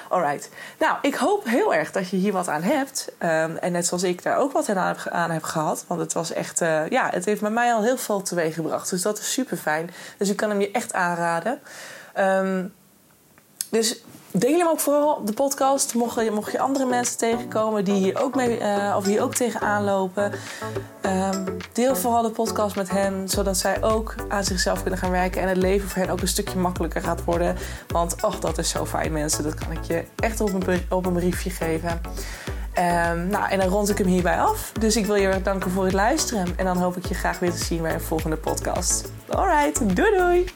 Alright. 0.08 0.48
Nou, 0.78 0.96
ik 1.02 1.14
hoop 1.14 1.44
heel 1.44 1.74
erg 1.74 1.90
dat 1.90 2.08
je 2.08 2.16
hier 2.16 2.32
wat 2.32 2.48
aan 2.48 2.62
hebt. 2.62 3.12
Um, 3.18 3.56
en 3.56 3.72
net 3.72 3.86
zoals 3.86 4.02
ik 4.02 4.22
daar 4.22 4.38
ook 4.38 4.52
wat 4.52 4.68
aan 4.68 4.86
heb, 4.86 5.08
aan 5.08 5.30
heb 5.30 5.42
gehad. 5.42 5.84
Want 5.86 6.00
het 6.00 6.12
was 6.12 6.32
echt, 6.32 6.60
uh, 6.60 6.88
ja, 6.88 7.10
het 7.10 7.24
heeft 7.24 7.40
bij 7.40 7.50
mij 7.50 7.72
al 7.72 7.82
heel 7.82 7.98
veel 7.98 8.22
teweeg 8.22 8.54
gebracht. 8.54 8.90
Dus 8.90 9.02
dat 9.02 9.18
is 9.18 9.32
super 9.32 9.56
fijn. 9.56 9.90
Dus 10.18 10.28
ik 10.28 10.36
kan 10.36 10.50
hem 10.50 10.60
je 10.60 10.70
echt 10.70 10.92
aanraden. 10.92 11.60
Um, 12.18 12.74
dus 13.70 14.02
deel 14.38 14.58
hem 14.58 14.68
ook 14.68 14.80
vooral, 14.80 15.24
de 15.24 15.32
podcast. 15.32 15.94
Mocht 15.94 16.20
je, 16.20 16.30
mocht 16.30 16.52
je 16.52 16.58
andere 16.58 16.86
mensen 16.86 17.18
tegenkomen 17.18 17.84
die 17.84 17.94
hier 17.94 18.22
ook, 18.22 18.34
mee, 18.34 18.60
uh, 18.60 18.94
of 18.96 19.04
hier 19.04 19.22
ook 19.22 19.34
tegenaan 19.34 19.84
lopen. 19.84 20.32
Um, 21.02 21.44
deel 21.72 21.96
vooral 21.96 22.22
de 22.22 22.30
podcast 22.30 22.76
met 22.76 22.90
hen, 22.90 23.28
zodat 23.28 23.56
zij 23.56 23.82
ook 23.82 24.14
aan 24.28 24.44
zichzelf 24.44 24.80
kunnen 24.80 24.98
gaan 24.98 25.10
werken. 25.10 25.42
En 25.42 25.48
het 25.48 25.56
leven 25.56 25.88
voor 25.88 26.02
hen 26.02 26.10
ook 26.10 26.20
een 26.20 26.28
stukje 26.28 26.58
makkelijker 26.58 27.02
gaat 27.02 27.24
worden. 27.24 27.56
Want, 27.88 28.22
och, 28.22 28.38
dat 28.38 28.58
is 28.58 28.68
zo 28.68 28.86
fijn, 28.86 29.12
mensen. 29.12 29.44
Dat 29.44 29.54
kan 29.54 29.72
ik 29.72 29.84
je 29.84 30.04
echt 30.16 30.40
op 30.40 30.66
een, 30.66 30.86
op 30.88 31.12
briefje 31.12 31.50
geven. 31.50 32.00
Um, 32.78 33.26
nou, 33.26 33.48
en 33.50 33.58
dan 33.58 33.68
rond 33.68 33.90
ik 33.90 33.98
hem 33.98 34.06
hierbij 34.06 34.40
af. 34.40 34.72
Dus 34.80 34.96
ik 34.96 35.06
wil 35.06 35.14
je 35.14 35.42
danken 35.42 35.70
voor 35.70 35.84
het 35.84 35.92
luisteren. 35.92 36.46
En 36.56 36.64
dan 36.64 36.76
hoop 36.76 36.96
ik 36.96 37.06
je 37.06 37.14
graag 37.14 37.38
weer 37.38 37.52
te 37.52 37.64
zien 37.64 37.82
bij 37.82 37.94
een 37.94 38.00
volgende 38.00 38.36
podcast. 38.36 39.12
Alright, 39.28 39.96
doei 39.96 40.16
doei! 40.16 40.52